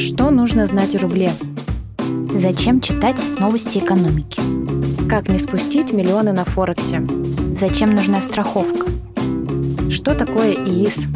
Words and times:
Что 0.00 0.30
нужно 0.30 0.64
знать 0.64 0.96
о 0.96 0.98
рубле? 1.00 1.30
Зачем 2.32 2.80
читать 2.80 3.22
новости 3.38 3.76
экономики? 3.76 4.40
Как 5.06 5.28
не 5.28 5.38
спустить 5.38 5.92
миллионы 5.92 6.32
на 6.32 6.46
Форексе? 6.46 7.06
Зачем 7.54 7.94
нужна 7.94 8.22
страховка? 8.22 8.86
Что 9.90 10.14
такое 10.14 10.54
ИИС? 10.54 11.06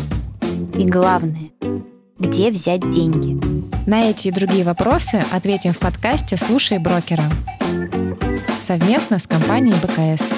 И 0.76 0.84
главное, 0.84 1.50
где 2.18 2.50
взять 2.50 2.90
деньги? 2.90 3.40
На 3.88 4.02
эти 4.10 4.28
и 4.28 4.33
другие 4.33 4.65
вопросы 4.65 5.19
ответим 5.32 5.72
в 5.72 5.78
подкасте 5.78 6.37
«Слушай 6.37 6.78
брокера» 6.78 7.24
совместно 8.58 9.19
с 9.19 9.26
компанией 9.26 9.76
БКС. 9.80 10.30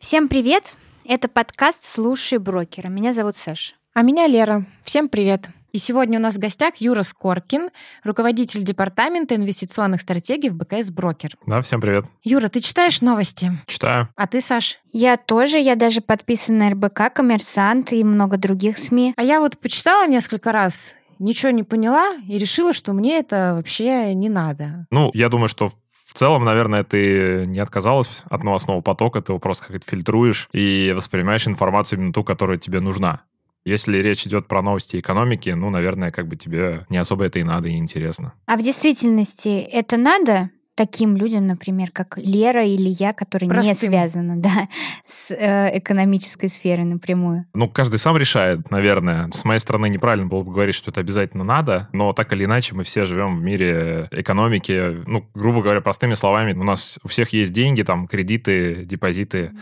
Всем 0.00 0.26
привет! 0.26 0.76
Это 1.04 1.28
подкаст 1.28 1.84
«Слушай 1.84 2.38
брокера». 2.38 2.88
Меня 2.88 3.14
зовут 3.14 3.36
Саша. 3.36 3.74
А 3.94 4.00
меня 4.00 4.26
Лера. 4.26 4.64
Всем 4.84 5.10
привет! 5.10 5.50
И 5.72 5.76
сегодня 5.76 6.18
у 6.18 6.22
нас 6.22 6.36
в 6.36 6.38
гостях 6.38 6.76
Юра 6.76 7.02
Скоркин, 7.02 7.68
руководитель 8.04 8.62
департамента 8.62 9.36
инвестиционных 9.36 10.00
стратегий 10.00 10.48
в 10.48 10.54
БКС 10.54 10.90
Брокер. 10.90 11.36
Да, 11.46 11.60
всем 11.60 11.78
привет. 11.82 12.06
Юра, 12.22 12.48
ты 12.48 12.60
читаешь 12.60 13.02
новости? 13.02 13.52
Читаю. 13.66 14.08
А 14.16 14.26
ты, 14.26 14.40
Саш? 14.40 14.78
Я 14.92 15.18
тоже, 15.18 15.58
я 15.58 15.76
даже 15.76 16.00
подписана 16.00 16.70
на 16.70 16.70
РБК, 16.70 17.12
Коммерсант 17.14 17.92
и 17.92 18.02
много 18.02 18.38
других 18.38 18.78
СМИ. 18.78 19.12
А 19.18 19.22
я 19.22 19.40
вот 19.40 19.58
почитала 19.58 20.06
несколько 20.06 20.52
раз, 20.52 20.94
ничего 21.18 21.52
не 21.52 21.62
поняла 21.62 22.14
и 22.26 22.38
решила, 22.38 22.72
что 22.72 22.94
мне 22.94 23.18
это 23.18 23.52
вообще 23.56 24.14
не 24.14 24.30
надо. 24.30 24.86
Ну, 24.90 25.10
я 25.12 25.28
думаю, 25.28 25.48
что 25.48 25.70
в 26.06 26.14
целом, 26.14 26.44
наверное, 26.46 26.82
ты 26.82 27.44
не 27.46 27.58
отказалась 27.58 28.24
от 28.30 28.42
новостного 28.42 28.80
потока, 28.80 29.20
ты 29.20 29.32
его 29.32 29.38
просто 29.38 29.66
как-то 29.66 29.90
фильтруешь 29.90 30.48
и 30.52 30.94
воспринимаешь 30.96 31.46
информацию 31.46 31.98
именно 31.98 32.12
ту, 32.14 32.24
которая 32.24 32.56
тебе 32.56 32.80
нужна. 32.80 33.22
Если 33.64 33.98
речь 33.98 34.26
идет 34.26 34.48
про 34.48 34.60
новости 34.60 34.98
экономики, 34.98 35.50
ну, 35.50 35.70
наверное, 35.70 36.10
как 36.10 36.26
бы 36.26 36.36
тебе 36.36 36.84
не 36.88 36.98
особо 36.98 37.24
это 37.24 37.38
и 37.38 37.44
надо, 37.44 37.68
и 37.68 37.76
интересно. 37.76 38.34
А 38.46 38.56
в 38.56 38.62
действительности 38.62 39.60
это 39.60 39.96
надо? 39.96 40.50
Таким 40.74 41.16
людям, 41.16 41.46
например, 41.46 41.90
как 41.92 42.18
Лера 42.18 42.64
или 42.64 42.88
я, 42.88 43.12
которые 43.12 43.48
Простым. 43.48 43.70
не 43.70 43.74
связаны 43.74 44.36
да, 44.36 44.68
с 45.04 45.30
э, 45.30 45.78
экономической 45.78 46.48
сферой 46.48 46.84
напрямую? 46.84 47.46
Ну, 47.54 47.68
каждый 47.68 47.98
сам 47.98 48.16
решает, 48.16 48.70
наверное. 48.70 49.30
С 49.32 49.44
моей 49.44 49.60
стороны, 49.60 49.88
неправильно 49.88 50.26
было 50.26 50.42
бы 50.42 50.52
говорить, 50.52 50.74
что 50.74 50.90
это 50.90 51.00
обязательно 51.00 51.44
надо, 51.44 51.88
но 51.92 52.12
так 52.12 52.32
или 52.32 52.44
иначе 52.44 52.74
мы 52.74 52.84
все 52.84 53.04
живем 53.04 53.38
в 53.38 53.42
мире 53.42 54.08
экономики. 54.10 55.02
Ну, 55.06 55.26
грубо 55.34 55.62
говоря, 55.62 55.80
простыми 55.80 56.14
словами, 56.14 56.52
у 56.52 56.64
нас 56.64 56.98
у 57.02 57.08
всех 57.08 57.30
есть 57.30 57.52
деньги, 57.52 57.82
там, 57.82 58.06
кредиты, 58.06 58.84
депозиты, 58.84 59.52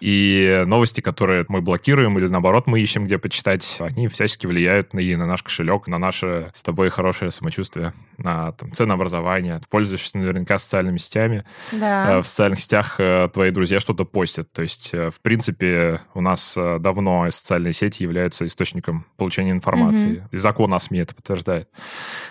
и 0.00 0.62
новости, 0.66 1.00
которые 1.00 1.44
мы 1.48 1.60
блокируем 1.60 2.18
или, 2.18 2.28
наоборот, 2.28 2.66
мы 2.66 2.80
ищем, 2.80 3.06
где 3.06 3.18
почитать, 3.18 3.78
они 3.80 4.08
всячески 4.08 4.46
влияют 4.46 4.94
и 4.94 5.16
на 5.16 5.26
наш 5.26 5.42
кошелек, 5.42 5.88
на 5.88 5.98
наше 5.98 6.50
с 6.54 6.62
тобой 6.62 6.90
хорошее 6.90 7.30
самочувствие, 7.30 7.92
на 8.22 8.52
там, 8.52 8.72
ценообразование. 8.72 9.60
Пользуешься 9.68 10.18
наверняка 10.18 10.58
социальными 10.58 10.98
сетями. 10.98 11.44
Да. 11.72 12.18
Э, 12.18 12.20
в 12.20 12.26
социальных 12.26 12.60
сетях 12.60 12.96
э, 12.98 13.28
твои 13.32 13.50
друзья 13.50 13.80
что-то 13.80 14.04
постят. 14.04 14.52
То 14.52 14.62
есть, 14.62 14.90
э, 14.92 15.10
в 15.10 15.20
принципе, 15.20 16.00
у 16.14 16.20
нас 16.20 16.56
давно 16.56 17.30
социальные 17.30 17.72
сети 17.72 18.02
являются 18.02 18.46
источником 18.46 19.06
получения 19.16 19.52
информации. 19.52 20.18
Угу. 20.18 20.28
И 20.32 20.36
закон 20.36 20.74
о 20.74 20.78
СМИ 20.78 21.00
это 21.00 21.14
подтверждает. 21.14 21.68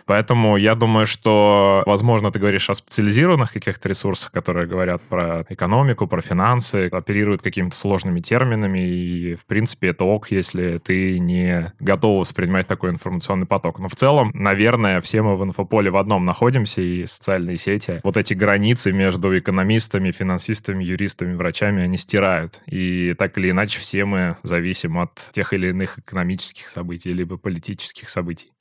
Поэтому 0.06 0.58
я 0.58 0.76
думаю, 0.76 1.06
что, 1.06 1.84
возможно, 1.86 2.32
ты 2.32 2.40
говоришь 2.40 2.70
о 2.70 2.74
специализированных 2.74 3.52
каких-то 3.52 3.90
ресурсах, 3.90 4.32
которые 4.32 4.68
говорят 4.68 5.02
про 5.02 5.46
экономику, 5.50 6.08
про 6.08 6.22
финансы, 6.22 6.88
оперируют 6.88 7.42
какими-то 7.42 7.76
сложными 7.76 8.20
терминами, 8.20 8.80
и, 8.80 9.36
в 9.36 9.46
принципе, 9.46 9.90
это 9.90 10.04
ок, 10.06 10.32
если 10.32 10.78
ты 10.78 11.20
не 11.20 11.74
готов 11.80 12.20
воспринимать 12.20 12.68
такой 12.68 12.92
информационный 12.92 13.46
поток. 13.46 13.80
Но 13.80 13.88
в 13.88 13.96
целом, 13.96 14.32
наверное, 14.34 15.02
все 15.02 15.22
мы 15.22 15.36
в 15.36 15.44
инфополе 15.44 15.79
в 15.88 15.96
одном 15.96 16.26
находимся, 16.26 16.82
и 16.82 17.06
социальные 17.06 17.58
сети 17.58 18.02
вот 18.04 18.18
эти 18.18 18.34
границы 18.34 18.92
между 18.92 19.38
экономистами, 19.40 20.12
финансистами, 20.12 20.84
юристами, 20.84 21.36
врачами, 21.36 21.84
они 21.84 21.96
стирают. 21.96 22.62
И 22.66 23.16
так 23.18 23.38
или 23.38 23.52
иначе 23.52 23.80
все 23.80 24.04
мы 24.04 24.36
зависим 24.44 24.98
от 24.98 25.30
тех 25.32 25.54
или 25.54 25.70
иных 25.70 26.00
экономических 26.00 26.68
событий, 26.68 27.14
либо 27.14 27.38
политических 27.38 28.10
событий 28.10 28.52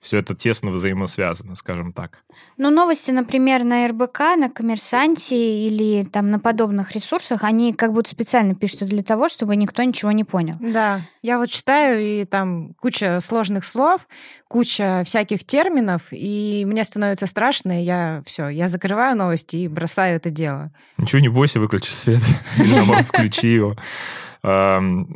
все 0.00 0.18
это 0.18 0.34
тесно 0.34 0.70
взаимосвязано, 0.70 1.54
скажем 1.54 1.92
так. 1.92 2.18
Ну, 2.56 2.70
новости, 2.70 3.10
например, 3.10 3.64
на 3.64 3.88
РБК, 3.88 4.36
на 4.36 4.48
Коммерсанте 4.48 5.36
или 5.36 6.04
там 6.04 6.30
на 6.30 6.38
подобных 6.38 6.92
ресурсах, 6.92 7.42
они 7.42 7.72
как 7.72 7.92
будто 7.92 8.10
специально 8.10 8.54
пишут 8.54 8.88
для 8.88 9.02
того, 9.02 9.28
чтобы 9.28 9.56
никто 9.56 9.82
ничего 9.82 10.12
не 10.12 10.24
понял. 10.24 10.54
Да, 10.60 11.00
я 11.22 11.38
вот 11.38 11.50
читаю, 11.50 12.00
и 12.00 12.24
там 12.24 12.74
куча 12.80 13.18
сложных 13.20 13.64
слов, 13.64 14.06
куча 14.46 15.02
всяких 15.04 15.44
терминов, 15.44 16.02
и 16.10 16.64
мне 16.64 16.84
становится 16.84 17.26
страшно, 17.26 17.80
и 17.80 17.84
я 17.84 18.22
все, 18.24 18.48
я 18.48 18.68
закрываю 18.68 19.16
новости 19.16 19.56
и 19.56 19.68
бросаю 19.68 20.16
это 20.16 20.30
дело. 20.30 20.70
Ничего 20.96 21.20
не 21.20 21.28
бойся, 21.28 21.58
выключи 21.58 21.90
свет, 21.90 22.22
или 22.58 22.74
наоборот, 22.74 23.04
включи 23.04 23.48
его. 23.48 23.76
Эм, 24.42 25.06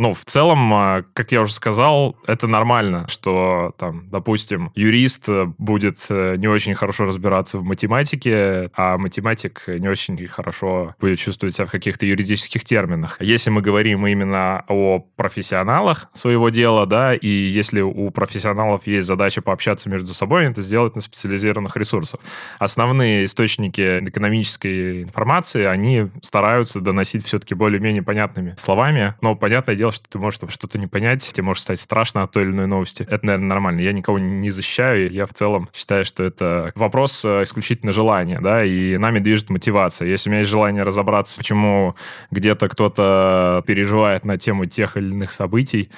ну, 0.00 0.12
в 0.12 0.24
целом, 0.24 0.72
а, 0.74 1.04
как 1.12 1.32
я 1.32 1.42
уже 1.42 1.52
сказал, 1.52 2.16
это 2.26 2.46
нормально, 2.46 3.06
что 3.08 3.74
там, 3.78 4.08
допустим, 4.10 4.72
юрист 4.74 5.28
будет 5.58 6.04
э, 6.10 6.36
не 6.36 6.48
очень 6.48 6.74
хорошо 6.74 7.04
разбираться 7.04 7.58
в 7.58 7.64
математике, 7.64 8.70
а 8.74 8.98
математик 8.98 9.64
не 9.66 9.88
очень 9.88 10.16
хорошо 10.26 10.94
будет 11.00 11.18
чувствовать 11.18 11.54
себя 11.54 11.66
в 11.66 11.70
каких-то 11.70 12.06
юридических 12.06 12.64
терминах. 12.64 13.16
Если 13.20 13.50
мы 13.50 13.62
говорим 13.62 14.06
именно 14.06 14.64
о 14.68 15.00
профессионалах 15.16 16.08
своего 16.12 16.48
дела, 16.48 16.86
да, 16.86 17.14
и 17.14 17.28
если 17.28 17.80
у 17.80 18.10
профессионалов 18.10 18.86
есть 18.86 19.06
задача 19.06 19.42
пообщаться 19.42 19.88
между 19.88 20.14
собой, 20.14 20.46
это 20.46 20.62
сделать 20.62 20.94
на 20.94 21.00
специализированных 21.00 21.76
ресурсах. 21.76 22.20
Основные 22.58 23.24
источники 23.24 24.00
экономической 24.00 25.02
информации, 25.02 25.64
они 25.64 26.10
стараются 26.22 26.80
доносить 26.80 27.24
все-таки 27.26 27.54
более-менее 27.54 28.02
понятными 28.02 28.54
словами, 28.64 29.14
но 29.20 29.36
понятное 29.36 29.76
дело, 29.76 29.92
что 29.92 30.08
ты 30.08 30.18
можешь 30.18 30.40
что-то 30.48 30.78
не 30.78 30.86
понять, 30.86 31.32
тебе 31.32 31.44
может 31.44 31.62
стать 31.62 31.80
страшно 31.80 32.22
от 32.22 32.32
той 32.32 32.44
или 32.44 32.50
иной 32.50 32.66
новости. 32.66 33.06
Это, 33.08 33.26
наверное, 33.26 33.48
нормально. 33.48 33.80
Я 33.80 33.92
никого 33.92 34.18
не 34.18 34.50
защищаю, 34.50 35.12
я 35.12 35.26
в 35.26 35.32
целом 35.32 35.68
считаю, 35.72 36.04
что 36.04 36.24
это 36.24 36.72
вопрос 36.74 37.24
э, 37.24 37.42
исключительно 37.42 37.92
желания, 37.92 38.40
да, 38.40 38.64
и 38.64 38.96
нами 38.96 39.18
движет 39.18 39.50
мотивация. 39.50 40.08
Если 40.08 40.28
у 40.28 40.32
меня 40.32 40.40
есть 40.40 40.50
желание 40.50 40.82
разобраться, 40.82 41.38
почему 41.38 41.94
где-то 42.30 42.68
кто-то 42.68 43.62
переживает 43.66 44.24
на 44.24 44.38
тему 44.38 44.66
тех 44.66 44.96
или 44.96 45.10
иных 45.10 45.32
событий, 45.32 45.90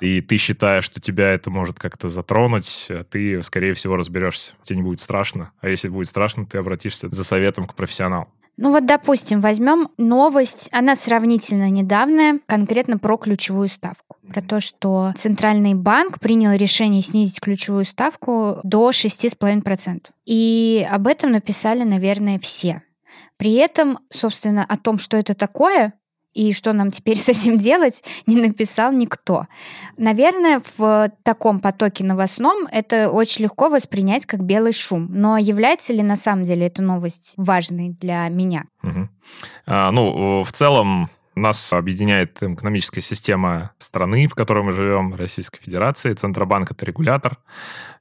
и 0.00 0.20
ты 0.20 0.36
считаешь, 0.36 0.84
что 0.84 1.00
тебя 1.00 1.30
это 1.30 1.50
может 1.50 1.78
как-то 1.78 2.08
затронуть, 2.08 2.90
ты, 3.10 3.42
скорее 3.42 3.74
всего, 3.74 3.96
разберешься. 3.96 4.54
Тебе 4.62 4.76
не 4.78 4.82
будет 4.82 5.00
страшно. 5.00 5.52
А 5.60 5.68
если 5.68 5.88
будет 5.88 6.08
страшно, 6.08 6.44
ты 6.44 6.58
обратишься 6.58 7.08
за 7.08 7.24
советом 7.24 7.66
к 7.66 7.74
профессионалу. 7.74 8.28
Ну 8.56 8.70
вот, 8.70 8.86
допустим, 8.86 9.40
возьмем 9.40 9.88
новость, 9.96 10.68
она 10.72 10.94
сравнительно 10.94 11.70
недавняя, 11.70 12.38
конкретно 12.46 12.98
про 12.98 13.16
ключевую 13.16 13.68
ставку. 13.68 14.16
Про 14.28 14.42
то, 14.42 14.60
что 14.60 15.12
Центральный 15.16 15.74
банк 15.74 16.20
принял 16.20 16.52
решение 16.52 17.02
снизить 17.02 17.40
ключевую 17.40 17.84
ставку 17.84 18.60
до 18.62 18.90
6,5%. 18.90 20.06
И 20.26 20.86
об 20.90 21.06
этом 21.06 21.32
написали, 21.32 21.82
наверное, 21.82 22.38
все. 22.38 22.82
При 23.36 23.54
этом, 23.54 23.98
собственно, 24.10 24.64
о 24.64 24.76
том, 24.76 24.98
что 24.98 25.16
это 25.16 25.34
такое, 25.34 25.94
и 26.34 26.52
что 26.52 26.72
нам 26.72 26.90
теперь 26.90 27.16
с 27.18 27.28
этим 27.28 27.58
делать, 27.58 28.02
не 28.26 28.36
написал 28.36 28.92
никто. 28.92 29.46
Наверное, 29.96 30.62
в 30.76 31.10
таком 31.22 31.60
потоке 31.60 32.04
новостном 32.04 32.66
это 32.70 33.10
очень 33.10 33.44
легко 33.44 33.68
воспринять 33.68 34.26
как 34.26 34.42
белый 34.42 34.72
шум. 34.72 35.08
Но 35.10 35.36
является 35.36 35.92
ли 35.92 36.02
на 36.02 36.16
самом 36.16 36.44
деле 36.44 36.66
эта 36.66 36.82
новость 36.82 37.34
важной 37.36 37.90
для 37.90 38.28
меня? 38.28 38.64
Угу. 38.82 39.08
А, 39.66 39.90
ну, 39.90 40.42
в 40.42 40.52
целом, 40.52 41.08
нас 41.34 41.72
объединяет 41.72 42.42
экономическая 42.42 43.00
система 43.00 43.72
страны, 43.78 44.26
в 44.26 44.34
которой 44.34 44.62
мы 44.64 44.72
живем, 44.72 45.14
Российской 45.14 45.60
Федерации. 45.62 46.12
Центробанк— 46.12 46.70
это 46.72 46.84
регулятор. 46.84 47.38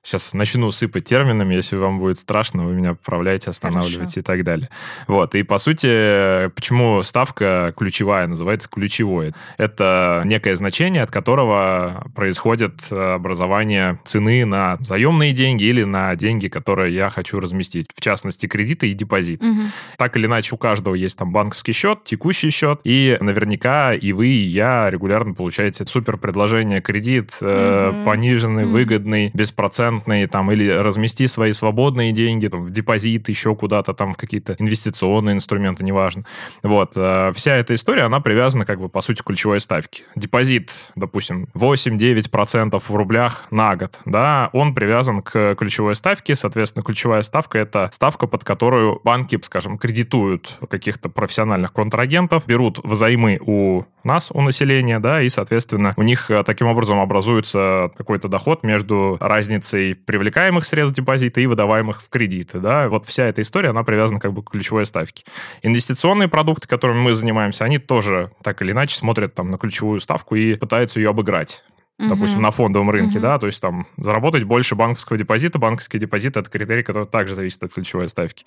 Сейчас 0.04 0.34
начну 0.34 0.72
сыпать 0.72 1.06
терминами. 1.06 1.54
Если 1.54 1.76
вам 1.76 2.00
будет 2.00 2.18
страшно, 2.18 2.66
вы 2.66 2.74
меня 2.74 2.96
поправляете, 2.96 3.52
останавливаете 3.52 4.00
Хорошо. 4.00 4.20
и 4.20 4.24
так 4.24 4.44
далее. 4.44 4.70
Вот. 5.08 5.36
И, 5.36 5.44
по 5.44 5.60
сути, 5.60 6.50
почему 6.50 7.04
ставка 7.04 7.74
ключевая 7.78 8.28
называется 8.28 8.68
ключевой? 8.68 9.34
Это 9.58 10.24
некое 10.26 10.56
значение, 10.56 11.04
от 11.04 11.12
которого 11.12 12.08
происходит 12.16 12.92
образование 12.92 14.00
цены 14.04 14.44
на 14.46 14.78
заемные 14.82 15.34
деньги 15.34 15.64
или 15.66 15.84
на 15.84 16.16
деньги, 16.16 16.48
которые 16.48 16.94
я 16.96 17.10
хочу 17.10 17.40
разместить. 17.40 17.88
В 17.96 18.02
частности, 18.02 18.48
кредиты 18.48 18.90
и 18.90 18.94
депозит. 18.94 19.44
Угу. 19.44 19.62
Так 19.98 20.18
или 20.18 20.26
иначе, 20.26 20.56
у 20.56 20.58
каждого 20.58 20.96
есть 20.96 21.18
там 21.18 21.32
банковский 21.32 21.74
счет, 21.74 22.04
текущий 22.04 22.50
счет, 22.50 22.82
и 22.84 23.18
наверняка 23.24 23.94
и 23.94 24.12
вы, 24.14 24.28
и 24.28 24.48
я 24.48 24.90
регулярно 24.90 25.34
получаете 25.34 25.86
супер 25.86 26.18
предложение 26.18 26.82
кредит, 26.82 27.38
э, 27.42 28.04
пониженный, 28.06 28.64
mm-hmm. 28.64 28.72
выгодный, 28.72 29.32
беспроцентный, 29.34 30.28
там, 30.28 30.52
или 30.52 30.70
размести 30.70 31.28
свои 31.28 31.54
свободные 31.54 32.12
деньги 32.12 32.48
там, 32.48 32.66
в 32.66 32.72
депозит, 32.72 33.30
еще 33.30 33.56
куда-то 33.56 33.94
там 33.94 34.14
в 34.14 34.18
какие-то 34.18 34.56
инвестиционные 34.60 35.36
инструменты, 35.36 35.84
неважно. 35.84 36.26
Вот. 36.64 36.94
Э, 36.96 37.32
вся 37.34 37.56
эта 37.56 37.76
история, 37.76 38.04
она 38.04 38.20
привязана 38.20 38.66
как 38.66 38.80
бы 38.80 38.90
по 38.90 39.02
сути 39.02 39.22
к 39.22 39.26
ключевой 39.26 39.60
ставке. 39.60 40.04
Депозит, 40.16 40.92
допустим, 40.96 41.48
8-9% 41.54 42.80
в 42.80 42.96
рублях 42.96 43.48
на 43.52 43.76
год, 43.76 44.00
да, 44.06 44.50
он 44.54 44.74
привязан 44.74 45.22
к 45.22 45.56
ключевой 45.56 45.96
ставке, 45.96 46.36
соответственно, 46.36 46.84
ключевая 46.84 47.22
ставка— 47.22 47.58
это 47.60 47.90
ставка, 47.92 48.28
под 48.28 48.44
которую 48.44 49.02
банки, 49.04 49.40
скажем, 49.42 49.78
кредитуют 49.78 50.58
каких-то 50.70 51.10
профессиональных 51.10 51.74
контрагентов, 51.74 52.46
берут 52.46 52.80
взаймы 53.12 53.40
у 53.46 53.84
нас, 54.04 54.32
у 54.32 54.42
населения, 54.42 55.00
да, 55.00 55.22
и, 55.22 55.30
соответственно, 55.30 55.94
у 55.98 56.02
них 56.02 56.32
э, 56.32 56.44
таким 56.44 56.68
образом 56.68 57.00
образуется 57.00 57.92
какой-то 57.96 58.28
доход 58.28 58.64
между 58.64 59.18
разницей 59.20 59.96
привлекаемых 59.96 60.66
средств 60.66 60.96
депозита 60.96 61.42
и 61.42 61.46
выдаваемых 61.46 62.02
в 62.02 62.10
кредиты, 62.10 62.60
да. 62.60 62.90
Вот 62.90 63.06
вся 63.06 63.26
эта 63.26 63.42
история, 63.42 63.70
она 63.70 63.84
привязана 63.84 64.20
как 64.20 64.34
бы 64.34 64.44
к 64.44 64.50
ключевой 64.52 64.86
ставке. 64.86 65.24
Инвестиционные 65.62 66.30
продукты, 66.30 66.68
которыми 66.68 67.00
мы 67.00 67.14
занимаемся, 67.16 67.66
они 67.66 67.78
тоже 67.78 68.32
так 68.44 68.62
или 68.62 68.72
иначе 68.72 68.96
смотрят 68.96 69.36
там 69.36 69.52
на 69.52 69.58
ключевую 69.58 70.00
ставку 70.00 70.36
и 70.36 70.56
пытаются 70.56 71.00
ее 71.00 71.10
обыграть 71.10 71.64
допустим, 72.10 72.38
угу. 72.40 72.44
на 72.44 72.52
фондовом 72.52 72.90
рынке, 72.90 73.18
угу. 73.18 73.24
да, 73.24 73.40
то 73.40 73.48
есть 73.48 73.62
там 73.62 73.88
заработать 73.98 74.44
больше 74.44 74.76
банковского 74.76 75.18
депозита. 75.18 75.60
Банковский 75.60 76.00
депозит— 76.00 76.38
это 76.38 76.50
критерий, 76.50 76.84
который 76.84 77.08
также 77.08 77.36
зависит 77.36 77.64
от 77.64 77.74
ключевой 77.74 78.10
ставки. 78.10 78.46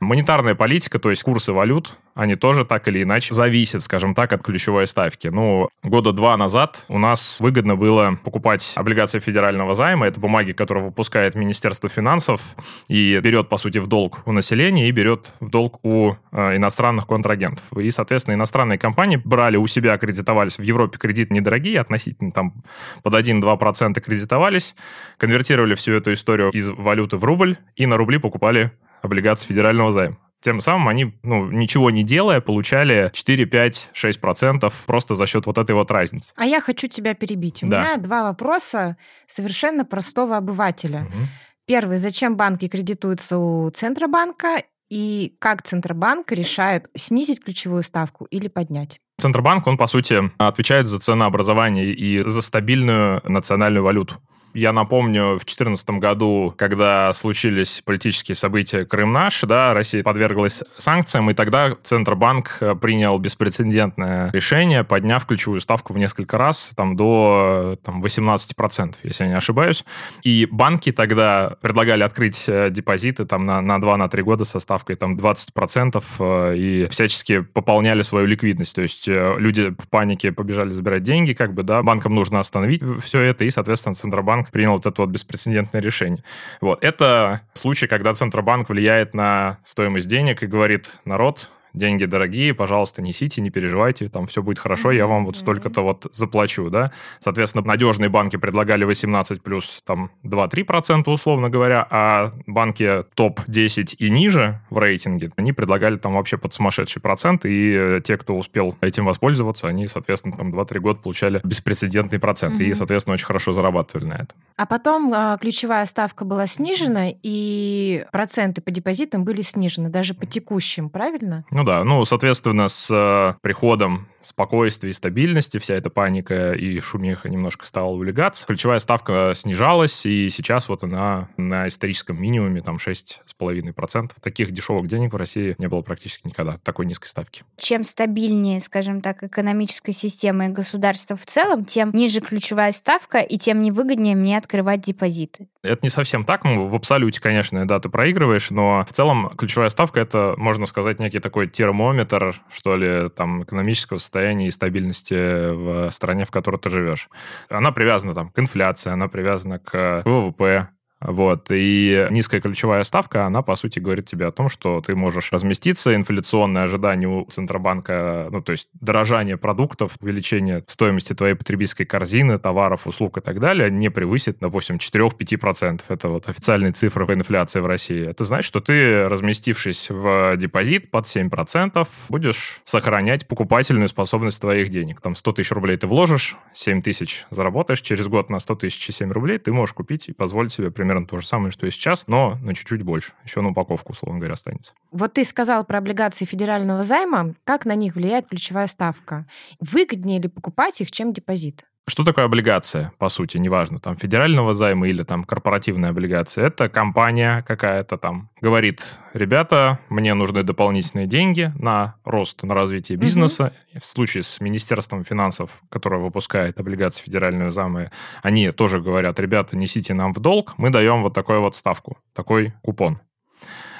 Монетарная 0.00 0.54
политика, 0.54 0.98
то 0.98 1.10
есть 1.10 1.22
курсы 1.22 1.52
валют, 1.52 1.98
они 2.14 2.36
тоже 2.36 2.64
так 2.64 2.86
или 2.88 3.02
иначе 3.02 3.34
зависят, 3.34 3.82
скажем 3.82 4.14
так, 4.14 4.32
от 4.32 4.42
ключевой 4.42 4.86
ставки. 4.86 5.28
Ну, 5.28 5.68
года 5.82 6.12
два 6.12 6.36
назад 6.36 6.84
у 6.88 6.98
нас 6.98 7.40
выгодно 7.40 7.76
было 7.76 8.18
покупать 8.24 8.74
облигации 8.76 9.18
федерального 9.18 9.74
займа. 9.74 10.06
Это 10.06 10.20
бумаги, 10.20 10.52
которые 10.52 10.84
выпускает 10.84 11.34
Министерство 11.34 11.88
финансов 11.88 12.40
и 12.88 13.18
берет, 13.20 13.48
по 13.48 13.56
сути, 13.56 13.78
в 13.78 13.88
долг 13.88 14.22
у 14.26 14.32
населения 14.32 14.88
и 14.88 14.92
берет 14.92 15.32
в 15.40 15.48
долг 15.50 15.80
у 15.82 16.14
э, 16.32 16.56
иностранных 16.56 17.06
контрагентов. 17.06 17.64
И, 17.76 17.90
соответственно, 17.90 18.34
иностранные 18.34 18.78
компании 18.78 19.20
брали 19.24 19.56
у 19.56 19.66
себя, 19.66 19.98
кредитовались. 19.98 20.58
В 20.58 20.62
Европе 20.62 20.98
кредиты 20.98 21.34
недорогие, 21.34 21.80
относительно 21.80 22.30
там 22.30 22.54
под 23.02 23.14
1-2% 23.14 24.00
кредитовались, 24.00 24.74
конвертировали 25.18 25.74
всю 25.74 25.92
эту 25.92 26.12
историю 26.12 26.50
из 26.50 26.70
валюты 26.70 27.16
в 27.16 27.24
рубль 27.24 27.56
и 27.76 27.86
на 27.86 27.96
рубли 27.96 28.18
покупали 28.18 28.72
облигации 29.02 29.48
федерального 29.48 29.92
займа. 29.92 30.18
Тем 30.40 30.60
самым 30.60 30.88
они, 30.88 31.14
ну, 31.22 31.50
ничего 31.50 31.90
не 31.90 32.02
делая, 32.02 32.42
получали 32.42 33.10
4, 33.14 33.46
5, 33.46 33.90
6 33.94 34.20
процентов 34.20 34.84
просто 34.86 35.14
за 35.14 35.26
счет 35.26 35.46
вот 35.46 35.56
этой 35.56 35.74
вот 35.74 35.90
разницы. 35.90 36.34
А 36.36 36.44
я 36.44 36.60
хочу 36.60 36.86
тебя 36.86 37.14
перебить. 37.14 37.62
У 37.62 37.66
да. 37.66 37.80
меня 37.80 37.96
два 37.96 38.24
вопроса 38.24 38.98
совершенно 39.26 39.86
простого 39.86 40.36
обывателя. 40.36 41.06
Угу. 41.08 41.18
Первый, 41.66 41.96
зачем 41.96 42.36
банки 42.36 42.68
кредитуются 42.68 43.38
у 43.38 43.70
Центробанка? 43.70 44.64
И 44.90 45.34
как 45.38 45.62
Центробанк 45.62 46.30
решает 46.30 46.90
снизить 46.94 47.42
ключевую 47.42 47.82
ставку 47.82 48.26
или 48.26 48.48
поднять? 48.48 49.00
Центробанк, 49.18 49.66
он, 49.66 49.76
по 49.76 49.86
сути, 49.86 50.30
отвечает 50.38 50.86
за 50.86 50.98
ценообразование 50.98 51.92
и 51.92 52.22
за 52.24 52.42
стабильную 52.42 53.20
национальную 53.24 53.84
валюту. 53.84 54.14
Я 54.54 54.72
напомню, 54.72 55.32
в 55.32 55.44
2014 55.44 55.90
году, 55.90 56.54
когда 56.56 57.12
случились 57.12 57.82
политические 57.84 58.36
события 58.36 58.84
Крым 58.84 59.12
наш, 59.12 59.40
да, 59.42 59.74
Россия 59.74 60.04
подверглась 60.04 60.62
санкциям, 60.76 61.28
и 61.28 61.34
тогда 61.34 61.74
Центробанк 61.82 62.58
э, 62.60 62.76
принял 62.76 63.18
беспрецедентное 63.18 64.30
решение, 64.30 64.84
подняв 64.84 65.26
ключевую 65.26 65.60
ставку 65.60 65.92
в 65.92 65.98
несколько 65.98 66.38
раз, 66.38 66.72
там, 66.76 66.94
до 66.94 67.76
там, 67.82 68.00
18%, 68.04 68.94
если 69.02 69.24
я 69.24 69.30
не 69.30 69.36
ошибаюсь. 69.36 69.84
И 70.22 70.46
банки 70.48 70.92
тогда 70.92 71.56
предлагали 71.60 72.04
открыть 72.04 72.44
э, 72.46 72.70
депозиты 72.70 73.24
там, 73.24 73.46
на, 73.46 73.60
на 73.60 73.78
2-3 73.78 74.22
года 74.22 74.44
со 74.44 74.60
ставкой 74.60 74.94
там, 74.94 75.16
20% 75.16 76.04
э, 76.20 76.56
и 76.56 76.86
всячески 76.90 77.40
пополняли 77.40 78.02
свою 78.02 78.28
ликвидность. 78.28 78.76
То 78.76 78.82
есть 78.82 79.08
люди 79.08 79.74
в 79.80 79.88
панике 79.88 80.30
побежали 80.30 80.70
забирать 80.70 81.02
деньги, 81.02 81.32
как 81.32 81.54
бы, 81.54 81.64
да, 81.64 81.82
банкам 81.82 82.14
нужно 82.14 82.38
остановить 82.38 82.82
все 83.02 83.20
это, 83.20 83.44
и, 83.44 83.50
соответственно, 83.50 83.96
Центробанк 83.96 84.43
Центробанк 84.44 84.50
принял 84.50 84.72
вот 84.72 84.86
это 84.86 85.02
вот 85.02 85.10
беспрецедентное 85.10 85.80
решение. 85.80 86.22
Вот. 86.60 86.82
Это 86.82 87.40
случай, 87.54 87.86
когда 87.86 88.12
Центробанк 88.12 88.68
влияет 88.68 89.14
на 89.14 89.58
стоимость 89.62 90.08
денег 90.08 90.42
и 90.42 90.46
говорит, 90.46 91.00
народ, 91.04 91.50
деньги 91.74 92.04
дорогие, 92.04 92.54
пожалуйста, 92.54 93.02
несите, 93.02 93.40
не 93.40 93.50
переживайте, 93.50 94.08
там 94.08 94.26
все 94.26 94.42
будет 94.42 94.58
хорошо, 94.58 94.92
я 94.92 95.06
вам 95.06 95.26
вот 95.26 95.36
столько-то 95.36 95.82
вот 95.82 96.06
заплачу, 96.12 96.70
да. 96.70 96.92
Соответственно, 97.20 97.64
надежные 97.66 98.08
банки 98.08 98.36
предлагали 98.36 98.84
18 98.84 99.42
плюс 99.42 99.82
там 99.84 100.10
2-3% 100.24 101.02
условно 101.06 101.50
говоря, 101.50 101.86
а 101.90 102.32
банки 102.46 103.04
топ-10 103.14 103.96
и 103.98 104.10
ниже 104.10 104.60
в 104.70 104.78
рейтинге, 104.78 105.30
они 105.36 105.52
предлагали 105.52 105.96
там 105.96 106.14
вообще 106.14 106.38
под 106.38 106.52
сумасшедший 106.52 107.02
процент, 107.02 107.44
и 107.44 107.74
э, 107.74 108.00
те, 108.02 108.16
кто 108.16 108.36
успел 108.36 108.76
этим 108.80 109.06
воспользоваться, 109.06 109.68
они, 109.68 109.88
соответственно, 109.88 110.36
там 110.36 110.54
2-3 110.54 110.78
года 110.78 111.00
получали 111.00 111.40
беспрецедентный 111.42 112.18
процент, 112.18 112.60
mm-hmm. 112.60 112.64
и, 112.64 112.74
соответственно, 112.74 113.14
очень 113.14 113.26
хорошо 113.26 113.52
зарабатывали 113.52 114.06
на 114.06 114.14
этом. 114.14 114.38
А 114.56 114.66
потом 114.66 115.12
э, 115.12 115.36
ключевая 115.40 115.86
ставка 115.86 116.24
была 116.24 116.46
снижена, 116.46 117.08
и 117.22 118.04
проценты 118.12 118.60
по 118.60 118.70
депозитам 118.70 119.24
были 119.24 119.42
снижены, 119.42 119.88
даже 119.88 120.14
по 120.14 120.26
текущим, 120.26 120.88
правильно? 120.88 121.44
Ну 121.50 121.63
да, 121.64 121.84
ну, 121.84 122.04
соответственно, 122.04 122.68
с 122.68 122.88
э, 122.90 123.38
приходом 123.40 124.08
спокойствия 124.20 124.90
и 124.90 124.92
стабильности 124.94 125.58
вся 125.58 125.74
эта 125.74 125.90
паника 125.90 126.52
и 126.52 126.80
шумиха 126.80 127.28
немножко 127.28 127.66
стала 127.66 127.90
улегаться. 127.90 128.46
Ключевая 128.46 128.78
ставка 128.78 129.32
снижалась, 129.34 130.06
и 130.06 130.30
сейчас 130.30 130.68
вот 130.68 130.82
она 130.82 131.28
на 131.36 131.68
историческом 131.68 132.20
минимуме, 132.20 132.62
там, 132.62 132.76
6,5%. 132.76 134.10
Таких 134.20 134.50
дешевых 134.50 134.86
денег 134.86 135.12
в 135.12 135.16
России 135.16 135.54
не 135.58 135.68
было 135.68 135.82
практически 135.82 136.26
никогда, 136.26 136.58
такой 136.58 136.86
низкой 136.86 137.08
ставки. 137.08 137.42
Чем 137.56 137.84
стабильнее, 137.84 138.60
скажем 138.60 139.00
так, 139.00 139.22
экономическая 139.22 139.92
система 139.92 140.46
и 140.46 140.50
государство 140.50 141.16
в 141.16 141.26
целом, 141.26 141.64
тем 141.64 141.90
ниже 141.92 142.20
ключевая 142.20 142.72
ставка, 142.72 143.18
и 143.18 143.36
тем 143.36 143.62
невыгоднее 143.62 144.16
мне 144.16 144.38
открывать 144.38 144.80
депозиты. 144.80 145.48
Это 145.64 145.78
не 145.82 145.88
совсем 145.88 146.24
так. 146.24 146.44
Ну, 146.44 146.66
в 146.68 146.74
абсолюте, 146.74 147.20
конечно, 147.20 147.66
да, 147.66 147.80
ты 147.80 147.88
проигрываешь, 147.88 148.50
но 148.50 148.84
в 148.88 148.92
целом 148.92 149.30
ключевая 149.36 149.70
ставка— 149.70 150.00
это, 150.00 150.34
можно 150.36 150.66
сказать, 150.66 151.00
некий 151.00 151.18
такой 151.18 151.48
термометр, 151.48 152.34
что 152.52 152.76
ли, 152.76 153.08
там, 153.08 153.44
экономического 153.44 153.98
состояния 153.98 154.48
и 154.48 154.50
стабильности 154.50 155.14
в 155.14 155.90
стране, 155.90 156.24
в 156.26 156.30
которой 156.30 156.58
ты 156.58 156.68
живешь. 156.68 157.08
Она 157.48 157.72
привязана 157.72 158.14
там 158.14 158.28
к 158.30 158.38
инфляции, 158.38 158.90
она 158.90 159.08
привязана 159.08 159.58
к 159.58 160.02
ВВП, 160.04 160.68
вот. 161.04 161.48
И 161.50 162.08
низкая 162.10 162.40
ключевая 162.40 162.82
ставка, 162.82 163.26
она, 163.26 163.42
по 163.42 163.54
сути, 163.56 163.78
говорит 163.78 164.06
тебе 164.06 164.26
о 164.26 164.32
том, 164.32 164.48
что 164.48 164.80
ты 164.80 164.96
можешь 164.96 165.32
разместиться. 165.32 165.94
Инфляционное 165.94 166.62
ожидание 166.62 167.08
у 167.08 167.26
Центробанка, 167.30 168.28
ну, 168.30 168.40
то 168.40 168.52
есть 168.52 168.68
дорожание 168.72 169.36
продуктов, 169.36 169.96
увеличение 170.00 170.64
стоимости 170.66 171.14
твоей 171.14 171.34
потребительской 171.34 171.84
корзины, 171.84 172.38
товаров, 172.38 172.86
услуг 172.86 173.18
и 173.18 173.20
так 173.20 173.38
далее, 173.38 173.70
не 173.70 173.90
превысит, 173.90 174.38
допустим, 174.40 174.76
4-5%. 174.76 175.82
Это 175.88 176.08
вот 176.08 176.28
официальные 176.28 176.72
цифры 176.72 177.06
по 177.06 177.12
инфляции 177.12 177.60
в 177.60 177.66
России. 177.66 178.08
Это 178.08 178.24
значит, 178.24 178.46
что 178.46 178.60
ты, 178.60 179.06
разместившись 179.08 179.90
в 179.90 180.36
депозит 180.36 180.90
под 180.90 181.04
7%, 181.04 181.86
будешь 182.08 182.60
сохранять 182.64 183.28
покупательную 183.28 183.88
способность 183.88 184.40
твоих 184.40 184.70
денег. 184.70 185.02
Там 185.02 185.14
100 185.14 185.32
тысяч 185.32 185.52
рублей 185.52 185.76
ты 185.76 185.86
вложишь, 185.86 186.36
7 186.54 186.80
тысяч 186.80 187.26
заработаешь, 187.30 187.82
через 187.82 188.08
год 188.08 188.30
на 188.30 188.38
100 188.38 188.54
тысяч 188.56 188.88
и 188.88 188.92
7 188.92 189.12
рублей 189.12 189.38
ты 189.38 189.52
можешь 189.52 189.74
купить 189.74 190.08
и 190.08 190.12
позволить 190.12 190.52
себе 190.52 190.70
примерно 190.70 190.93
примерно 190.94 191.08
то 191.08 191.20
же 191.20 191.26
самое, 191.26 191.50
что 191.50 191.66
и 191.66 191.70
сейчас, 191.70 192.06
но 192.06 192.36
на 192.40 192.54
чуть-чуть 192.54 192.82
больше. 192.82 193.12
Еще 193.24 193.40
на 193.40 193.48
упаковку, 193.48 193.92
условно 193.92 194.18
говоря, 194.18 194.34
останется. 194.34 194.74
Вот 194.92 195.14
ты 195.14 195.24
сказал 195.24 195.64
про 195.64 195.78
облигации 195.78 196.24
федерального 196.24 196.82
займа. 196.82 197.34
Как 197.44 197.64
на 197.64 197.74
них 197.74 197.96
влияет 197.96 198.28
ключевая 198.28 198.68
ставка? 198.68 199.26
Выгоднее 199.60 200.20
ли 200.20 200.28
покупать 200.28 200.80
их, 200.80 200.92
чем 200.92 201.12
депозит? 201.12 201.64
Что 201.86 202.02
такое 202.02 202.24
облигация, 202.24 202.92
по 202.98 203.10
сути, 203.10 203.36
неважно, 203.36 203.78
там, 203.78 203.96
федерального 203.96 204.54
займа 204.54 204.88
или 204.88 205.02
там 205.02 205.22
корпоративная 205.22 205.90
облигация? 205.90 206.46
Это 206.46 206.70
компания 206.70 207.44
какая-то 207.46 207.98
там 207.98 208.30
говорит, 208.40 209.00
ребята, 209.12 209.78
мне 209.90 210.14
нужны 210.14 210.42
дополнительные 210.42 211.06
деньги 211.06 211.52
на 211.58 211.96
рост, 212.04 212.42
на 212.42 212.54
развитие 212.54 212.96
бизнеса. 212.96 213.52
Угу. 213.72 213.80
В 213.80 213.84
случае 213.84 214.22
с 214.22 214.40
Министерством 214.40 215.04
финансов, 215.04 215.50
которое 215.68 216.00
выпускает 216.00 216.58
облигации 216.58 217.04
федерального 217.04 217.50
займа, 217.50 217.90
они 218.22 218.50
тоже 218.50 218.80
говорят, 218.80 219.20
ребята, 219.20 219.54
несите 219.54 219.92
нам 219.92 220.14
в 220.14 220.20
долг, 220.20 220.54
мы 220.56 220.70
даем 220.70 221.02
вот 221.02 221.12
такую 221.12 221.42
вот 221.42 221.54
ставку, 221.54 221.98
такой 222.14 222.54
купон. 222.62 222.98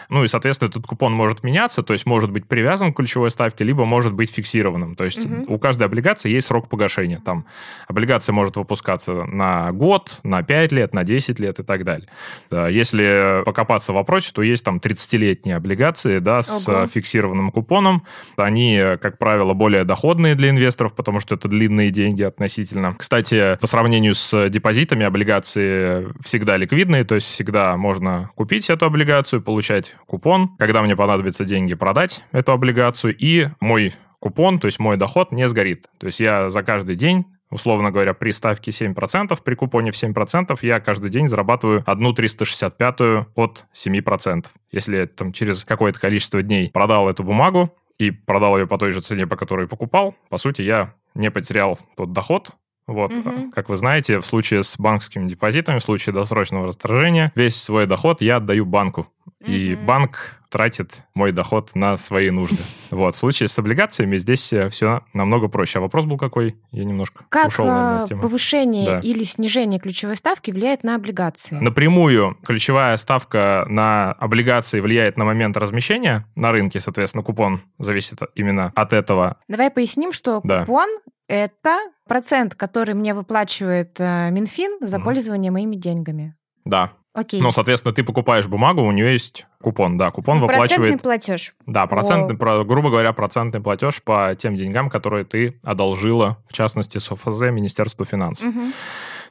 Ну 0.09 0.25
и, 0.25 0.29
соответственно, 0.29 0.69
этот 0.69 0.87
купон 0.87 1.13
может 1.13 1.43
меняться, 1.43 1.83
то 1.83 1.93
есть 1.93 2.07
может 2.07 2.31
быть 2.31 2.47
привязан 2.47 2.93
к 2.93 2.97
ключевой 2.97 3.31
ставке, 3.31 3.65
либо 3.65 3.85
может 3.85 4.13
быть 4.13 4.31
фиксированным. 4.31 4.95
То 4.97 5.05
есть 5.05 5.25
угу. 5.25 5.55
у 5.55 5.59
каждой 5.59 5.87
облигации 5.87 6.31
есть 6.31 6.47
срок 6.47 6.69
погашения. 6.69 7.21
Там 7.25 7.47
облигация 7.89 8.33
может 8.33 8.57
выпускаться 8.57 9.25
на 9.25 9.73
год, 9.73 10.21
на 10.23 10.43
5 10.43 10.73
лет, 10.73 10.95
на 10.95 11.05
10 11.05 11.39
лет 11.39 11.59
и 11.59 11.63
так 11.63 11.85
далее. 11.85 12.09
Если 12.51 13.43
покопаться 13.45 13.93
в 13.93 13.97
вопросе, 13.97 14.33
то 14.35 14.43
есть 14.43 14.65
там 14.65 14.79
30-летние 14.79 15.57
облигации 15.57 16.19
да, 16.19 16.43
с 16.43 16.69
Ого. 16.69 16.87
фиксированным 16.87 17.51
купоном. 17.51 18.05
Они, 18.37 18.81
как 19.01 19.19
правило, 19.19 19.55
более 19.55 19.85
доходные 19.85 20.35
для 20.35 20.51
инвесторов, 20.51 20.95
потому 20.95 21.21
что 21.21 21.35
это 21.35 21.49
длинные 21.49 21.91
деньги 21.91 22.23
относительно. 22.23 22.95
Кстати, 22.99 23.57
по 23.61 23.67
сравнению 23.67 24.15
с 24.15 24.49
депозитами, 24.49 25.05
облигации 25.05 26.09
всегда 26.23 26.57
ликвидные, 26.57 27.05
то 27.05 27.15
есть 27.15 27.29
всегда 27.29 27.77
можно 27.77 28.31
купить 28.35 28.71
эту 28.71 28.87
облигацию, 28.87 29.43
получать 29.43 29.94
купон. 30.07 30.57
Когда 30.59 30.83
мне 30.83 30.97
понадобятся 30.97 31.45
деньги, 31.45 31.75
продать 31.75 32.25
эту 32.33 32.53
облигацию. 32.53 33.17
И 33.17 33.49
мой 33.61 33.93
купон, 34.19 34.59
то 34.59 34.67
есть 34.67 34.79
мой 34.79 34.97
доход 34.97 35.33
не 35.33 35.49
сгорит. 35.49 35.87
То 35.99 36.07
есть 36.07 36.21
я 36.21 36.51
за 36.51 36.63
каждый 36.63 36.97
день 36.97 37.27
условно 37.55 37.93
говоря, 37.93 38.15
при 38.15 38.33
ставке 38.33 38.73
7%, 38.73 39.39
при 39.43 39.55
купоне 39.55 39.93
в 39.93 39.95
7%, 39.95 40.59
я 40.63 40.81
каждый 40.81 41.09
день 41.11 41.29
зарабатываю 41.29 41.85
одну 41.87 42.13
365 42.13 43.27
от 43.35 43.67
7%. 43.73 44.47
Если 44.73 44.97
я 44.97 45.07
там 45.07 45.33
через 45.33 45.65
какое-то 45.65 46.01
количество 46.01 46.43
дней 46.43 46.71
продал 46.71 47.09
эту 47.09 47.23
бумагу 47.23 47.73
и 47.97 48.11
продал 48.11 48.59
ее 48.59 48.67
по 48.67 48.77
той 48.77 48.91
же 48.91 49.01
цене, 49.01 49.27
по 49.27 49.37
которой 49.37 49.69
покупал, 49.69 50.17
по 50.29 50.37
сути, 50.37 50.63
я 50.63 50.95
не 51.15 51.31
потерял 51.31 51.79
тот 51.97 52.13
доход, 52.13 52.51
вот, 52.87 53.12
угу. 53.12 53.50
как 53.53 53.69
вы 53.69 53.76
знаете, 53.76 54.21
в 54.21 54.26
случае 54.26 54.62
с 54.62 54.79
банковскими 54.79 55.26
депозитами, 55.29 55.79
в 55.79 55.83
случае 55.83 56.14
досрочного 56.14 56.67
расторжения, 56.67 57.33
весь 57.35 57.57
свой 57.57 57.87
доход 57.87 58.21
я 58.21 58.37
отдаю 58.37 58.67
банку. 58.67 59.09
Угу. 59.41 59.50
И 59.50 59.75
банк 59.75 60.41
тратит 60.55 61.03
мой 61.15 61.33
доход 61.33 61.73
на 61.75 61.97
свои 61.97 62.31
нужды. 62.31 62.63
Вот, 62.93 63.17
в 63.17 63.19
случае 63.19 63.49
с 63.49 63.59
облигациями 63.59 64.19
здесь 64.19 64.53
э, 64.53 64.69
все 64.69 65.01
намного 65.13 65.49
проще. 65.49 65.81
А 65.81 65.83
вопрос 65.83 66.07
был 66.07 66.17
какой? 66.17 66.55
Я 66.71 66.85
немножко 66.85 67.25
как 67.29 67.49
ушел 67.49 67.67
на 67.67 68.05
тему. 68.07 68.23
повышение 68.23 68.87
да. 68.87 69.01
или 69.01 69.25
снижение 69.25 69.81
ключевой 69.81 70.15
ставки 70.15 70.53
влияет 70.53 70.85
на 70.85 70.95
облигации? 70.95 71.57
Напрямую 71.57 72.39
ключевая 72.47 72.97
ставка 72.99 73.67
на 73.69 74.13
облигации 74.13 74.79
влияет 74.79 75.17
на 75.17 75.25
момент 75.25 75.57
размещения 75.57 76.25
на 76.37 76.53
рынке, 76.53 76.79
соответственно, 76.79 77.25
купон 77.25 77.61
зависит 77.81 78.21
именно 78.37 78.71
от 78.77 78.93
этого. 78.93 79.39
Давай 79.49 79.73
поясним, 79.73 80.13
что 80.13 80.41
да. 80.45 80.61
купон 80.61 80.89
это 81.27 81.81
процент, 82.07 82.55
который 82.55 82.95
мне 82.95 83.13
выплачивает 83.13 83.97
э, 83.99 84.31
Минфин 84.31 84.79
за 84.87 84.99
угу. 84.99 85.07
пользование 85.07 85.51
моими 85.51 85.75
деньгами. 85.75 86.37
Да. 86.65 86.93
Окей. 87.14 87.40
Ну, 87.40 87.52
соответственно, 87.52 87.94
ты 87.94 88.02
покупаешь 88.02 88.49
бумагу, 88.49 88.83
у 88.83 88.90
нее 88.90 89.12
есть 89.12 89.47
купон, 89.62 89.97
да, 89.97 90.11
купон 90.11 90.38
ну, 90.38 90.42
выплачивает... 90.42 90.71
Процентный 90.80 90.99
платеж. 90.99 91.54
Да, 91.64 91.87
процентный, 91.87 92.35
О. 92.35 92.64
грубо 92.64 92.90
говоря, 92.90 93.12
процентный 93.12 93.61
платеж 93.61 94.02
по 94.02 94.35
тем 94.37 94.56
деньгам, 94.56 94.90
которые 94.90 95.25
ты 95.25 95.59
одолжила, 95.62 96.38
в 96.49 96.52
частности, 96.52 96.99
с 96.99 97.11
ОФЗ, 97.12 97.42
Министерству 97.52 98.04
финансов. 98.04 98.49
Угу. 98.49 98.64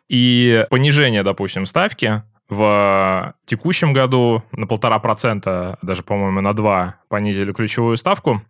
И 0.08 0.66
понижение, 0.70 1.24
допустим, 1.24 1.66
ставки 1.66 2.24
в 2.48 3.36
текущем 3.46 3.92
году 3.92 4.44
на 4.54 4.66
полтора 4.66 5.00
процента, 5.00 5.78
даже, 5.82 6.04
по-моему, 6.04 6.40
на 6.40 6.54
два 6.54 6.96
понизили 7.10 7.52
ключевую 7.52 7.98
ставку 7.98 8.42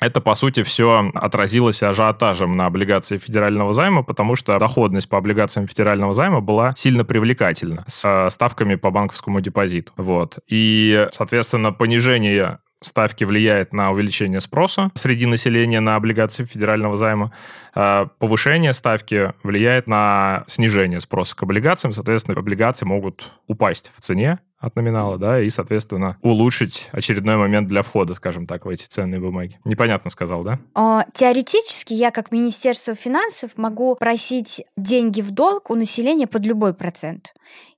это, 0.00 0.20
по 0.20 0.34
сути, 0.34 0.62
все 0.62 1.10
отразилось 1.14 1.82
ажиотажем 1.82 2.56
на 2.56 2.66
облигации 2.66 3.18
федерального 3.18 3.74
займа, 3.74 4.02
потому 4.02 4.34
что 4.34 4.58
доходность 4.58 5.08
по 5.08 5.18
облигациям 5.18 5.66
федерального 5.66 6.14
займа 6.14 6.40
была 6.40 6.74
сильно 6.76 7.04
привлекательна 7.04 7.84
с 7.86 8.04
э, 8.06 8.30
ставками 8.30 8.76
по 8.76 8.90
банковскому 8.90 9.40
депозиту. 9.40 9.92
Вот. 9.96 10.38
И, 10.48 11.06
соответственно, 11.12 11.72
понижение 11.72 12.58
ставки 12.82 13.24
влияет 13.24 13.74
на 13.74 13.90
увеличение 13.90 14.40
спроса 14.40 14.90
среди 14.94 15.26
населения 15.26 15.80
на 15.80 15.96
облигации 15.96 16.44
федерального 16.44 16.96
займа. 16.96 17.32
А 17.74 18.06
повышение 18.18 18.72
ставки 18.72 19.34
влияет 19.42 19.86
на 19.86 20.44
снижение 20.46 21.00
спроса 21.00 21.36
к 21.36 21.42
облигациям. 21.42 21.92
Соответственно, 21.92 22.38
облигации 22.38 22.86
могут 22.86 23.32
упасть 23.46 23.92
в 23.94 24.00
цене 24.00 24.38
от 24.60 24.76
номинала, 24.76 25.18
да, 25.18 25.40
и, 25.40 25.48
соответственно, 25.48 26.18
улучшить 26.22 26.90
очередной 26.92 27.36
момент 27.36 27.66
для 27.66 27.82
входа, 27.82 28.14
скажем 28.14 28.46
так, 28.46 28.66
в 28.66 28.68
эти 28.68 28.84
ценные 28.86 29.18
бумаги. 29.18 29.58
Непонятно 29.64 30.10
сказал, 30.10 30.44
да? 30.44 30.60
О, 30.74 31.02
теоретически 31.14 31.94
я, 31.94 32.10
как 32.10 32.30
Министерство 32.30 32.94
финансов, 32.94 33.52
могу 33.56 33.96
просить 33.96 34.64
деньги 34.76 35.22
в 35.22 35.30
долг 35.30 35.70
у 35.70 35.74
населения 35.74 36.26
под 36.26 36.44
любой 36.44 36.74
процент 36.74 37.32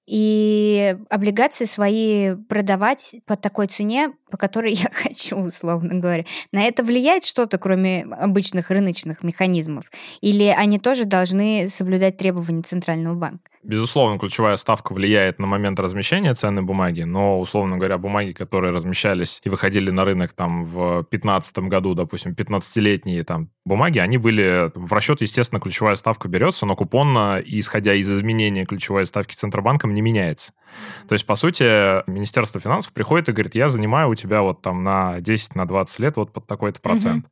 и 0.06 0.96
облигации 1.08 1.64
свои 1.64 2.34
продавать 2.34 3.16
по 3.26 3.36
такой 3.36 3.68
цене, 3.68 4.12
по 4.30 4.36
которой 4.36 4.72
я 4.74 4.90
хочу, 4.92 5.36
условно 5.36 5.94
говоря. 5.94 6.24
На 6.50 6.62
это 6.62 6.82
влияет 6.82 7.24
что-то, 7.24 7.58
кроме 7.58 8.02
обычных 8.04 8.70
рыночных 8.70 9.22
механизмов? 9.22 9.90
Или 10.20 10.44
они 10.44 10.78
тоже 10.78 11.04
должны 11.04 11.68
соблюдать 11.68 12.16
требования 12.16 12.62
Центрального 12.62 13.14
банка? 13.14 13.51
Безусловно, 13.62 14.18
ключевая 14.18 14.56
ставка 14.56 14.92
влияет 14.92 15.38
на 15.38 15.46
момент 15.46 15.78
размещения 15.78 16.34
ценной 16.34 16.62
бумаги, 16.62 17.02
но, 17.02 17.38
условно 17.38 17.76
говоря, 17.76 17.96
бумаги, 17.96 18.32
которые 18.32 18.72
размещались 18.72 19.40
и 19.44 19.48
выходили 19.48 19.90
на 19.90 20.04
рынок 20.04 20.32
там 20.32 20.64
в 20.64 21.06
2015 21.10 21.58
году, 21.60 21.94
допустим, 21.94 22.32
15-летние 22.32 23.22
там 23.22 23.50
бумаги, 23.64 24.00
они 24.00 24.18
были 24.18 24.72
в 24.74 24.92
расчет, 24.92 25.20
естественно, 25.20 25.60
ключевая 25.60 25.94
ставка 25.94 26.26
берется, 26.26 26.66
но 26.66 26.74
купонно, 26.74 27.40
исходя 27.44 27.94
из 27.94 28.10
изменения 28.10 28.64
ключевой 28.64 29.06
ставки 29.06 29.36
Центробанком, 29.36 29.94
не 29.94 30.02
меняется. 30.02 30.52
То 31.08 31.12
есть, 31.12 31.26
по 31.26 31.36
сути, 31.36 32.08
Министерство 32.10 32.60
финансов 32.60 32.92
приходит 32.92 33.28
и 33.28 33.32
говорит, 33.32 33.54
я 33.54 33.68
занимаю 33.68 34.08
у 34.08 34.14
тебя 34.14 34.42
вот 34.42 34.62
там 34.62 34.82
на 34.82 35.20
10, 35.20 35.54
на 35.54 35.66
20 35.66 35.98
лет 36.00 36.16
вот 36.16 36.32
под 36.32 36.46
такой-то 36.46 36.80
процент. 36.80 37.26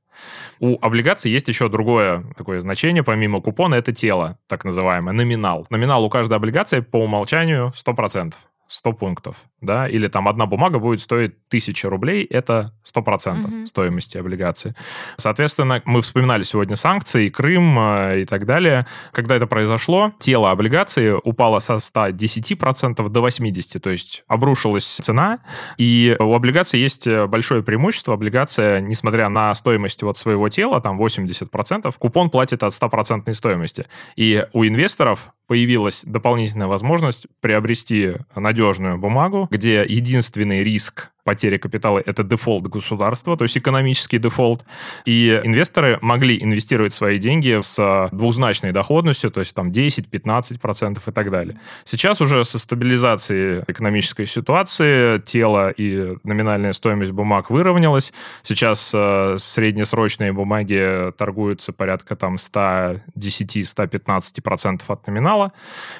У 0.58 0.76
облигаций 0.80 1.30
есть 1.30 1.48
еще 1.48 1.68
другое 1.68 2.24
такое 2.36 2.60
значение, 2.60 3.02
помимо 3.02 3.40
купона, 3.40 3.76
это 3.76 3.92
тело, 3.92 4.38
так 4.48 4.64
называемое, 4.64 5.14
номинал. 5.14 5.66
Номинал 5.70 6.04
у 6.04 6.08
каждой 6.20 6.36
облигации 6.36 6.80
по 6.80 6.98
умолчанию 6.98 7.72
100%. 7.74 8.34
100 8.70 8.92
пунктов, 8.92 9.36
да, 9.60 9.88
или 9.88 10.06
там 10.06 10.28
одна 10.28 10.46
бумага 10.46 10.78
будет 10.78 11.00
стоить 11.00 11.32
1000 11.48 11.90
рублей, 11.90 12.24
это 12.24 12.72
100% 12.84 13.44
угу. 13.44 13.66
стоимости 13.66 14.16
облигации. 14.16 14.76
Соответственно, 15.16 15.82
мы 15.84 16.02
вспоминали 16.02 16.44
сегодня 16.44 16.76
санкции, 16.76 17.30
Крым 17.30 17.76
э, 17.80 18.20
и 18.20 18.24
так 18.26 18.46
далее. 18.46 18.86
Когда 19.10 19.34
это 19.34 19.48
произошло, 19.48 20.12
тело 20.20 20.52
облигации 20.52 21.10
упало 21.10 21.58
со 21.58 21.74
110% 21.74 23.08
до 23.08 23.26
80%, 23.26 23.78
то 23.80 23.90
есть 23.90 24.22
обрушилась 24.28 24.86
цена, 24.86 25.40
и 25.76 26.14
у 26.20 26.32
облигации 26.32 26.78
есть 26.78 27.08
большое 27.26 27.64
преимущество. 27.64 28.14
Облигация, 28.14 28.80
несмотря 28.80 29.28
на 29.30 29.52
стоимость 29.56 30.04
вот 30.04 30.16
своего 30.16 30.48
тела, 30.48 30.80
там 30.80 31.02
80%, 31.02 31.92
купон 31.98 32.30
платит 32.30 32.62
от 32.62 32.72
100% 32.72 33.34
стоимости. 33.34 33.88
И 34.14 34.46
у 34.52 34.64
инвесторов 34.64 35.34
появилась 35.50 36.04
дополнительная 36.06 36.68
возможность 36.68 37.26
приобрести 37.40 38.12
надежную 38.36 38.98
бумагу, 38.98 39.48
где 39.50 39.84
единственный 39.84 40.62
риск 40.62 41.10
потери 41.24 41.58
капитала– 41.58 42.02
это 42.06 42.24
дефолт 42.24 42.68
государства, 42.68 43.36
то 43.36 43.44
есть 43.44 43.58
экономический 43.58 44.18
дефолт. 44.18 44.64
И 45.04 45.40
инвесторы 45.44 45.98
могли 46.00 46.42
инвестировать 46.42 46.92
свои 46.92 47.18
деньги 47.18 47.60
с 47.60 48.08
двузначной 48.12 48.72
доходностью, 48.72 49.30
то 49.30 49.40
есть 49.40 49.54
там 49.54 49.70
10-15% 49.70 50.98
и 51.06 51.12
так 51.12 51.30
далее. 51.30 51.60
Сейчас 51.84 52.20
уже 52.20 52.44
со 52.44 52.58
стабилизацией 52.58 53.62
экономической 53.66 54.26
ситуации 54.26 55.18
тело 55.18 55.70
и 55.70 56.16
номинальная 56.24 56.72
стоимость 56.72 57.12
бумаг 57.12 57.50
выровнялась. 57.50 58.12
Сейчас 58.42 58.92
э, 58.94 59.36
среднесрочные 59.38 60.32
бумаги 60.32 61.12
торгуются 61.16 61.72
порядка 61.72 62.16
там 62.16 62.34
110-115% 62.36 64.82
от 64.86 65.06
номинала 65.06 65.52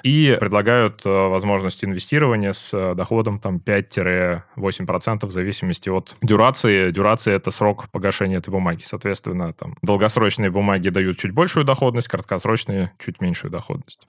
и 0.03 0.37
предлагают 0.41 1.03
э, 1.05 1.29
возможность 1.29 1.85
инвестирования 1.85 2.53
с 2.53 2.95
доходом 2.95 3.39
там 3.39 3.61
5-8% 3.65 5.10
в 5.19 5.31
зависимости 5.31 5.89
от 5.89 6.17
дюрации. 6.23 6.91
Дюрация— 6.91 7.35
это 7.37 7.51
срок 7.51 7.89
погашения 7.91 8.39
этой 8.39 8.51
бумаги. 8.51 8.83
Соответственно, 8.85 9.53
там 9.53 9.77
долгосрочные 9.83 10.51
бумаги 10.51 10.89
дают 10.89 11.19
чуть 11.19 11.33
большую 11.33 11.65
доходность, 11.65 12.09
краткосрочные— 12.09 12.93
чуть 12.99 13.21
меньшую 13.21 13.51
доходность. 13.51 14.07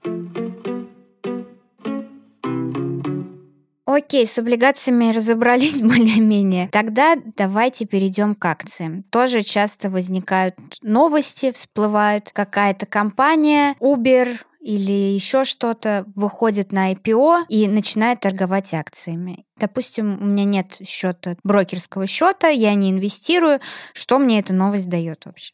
Окей, 3.94 4.26
с 4.26 4.38
облигациями 4.40 5.12
разобрались 5.12 5.82
более-менее. 5.82 6.70
Тогда 6.72 7.16
давайте 7.36 7.86
перейдем 7.86 8.36
к 8.36 8.46
акциям. 8.46 9.04
Тоже 9.10 9.42
часто 9.42 9.90
возникают 9.90 10.56
новости, 10.82 11.52
всплывают 11.52 12.32
какая-то 12.32 12.86
компания, 12.86 13.76
Uber, 13.82 14.38
или 14.62 15.14
еще 15.14 15.44
что-то, 15.44 16.06
выходит 16.16 16.72
на 16.72 16.94
IPO 16.94 17.46
и 17.50 17.68
начинает 17.68 18.20
торговать 18.20 18.74
акциями. 18.74 19.46
Допустим, 19.58 20.22
у 20.22 20.26
меня 20.26 20.46
нет 20.46 20.78
счета, 20.86 21.36
брокерского 21.44 22.08
счета, 22.08 22.48
я 22.48 22.74
не 22.76 22.92
инвестирую. 22.92 23.60
Что 23.94 24.20
мне 24.20 24.40
эта 24.40 24.54
новость 24.54 24.90
дает 24.90 25.26
вообще? 25.26 25.54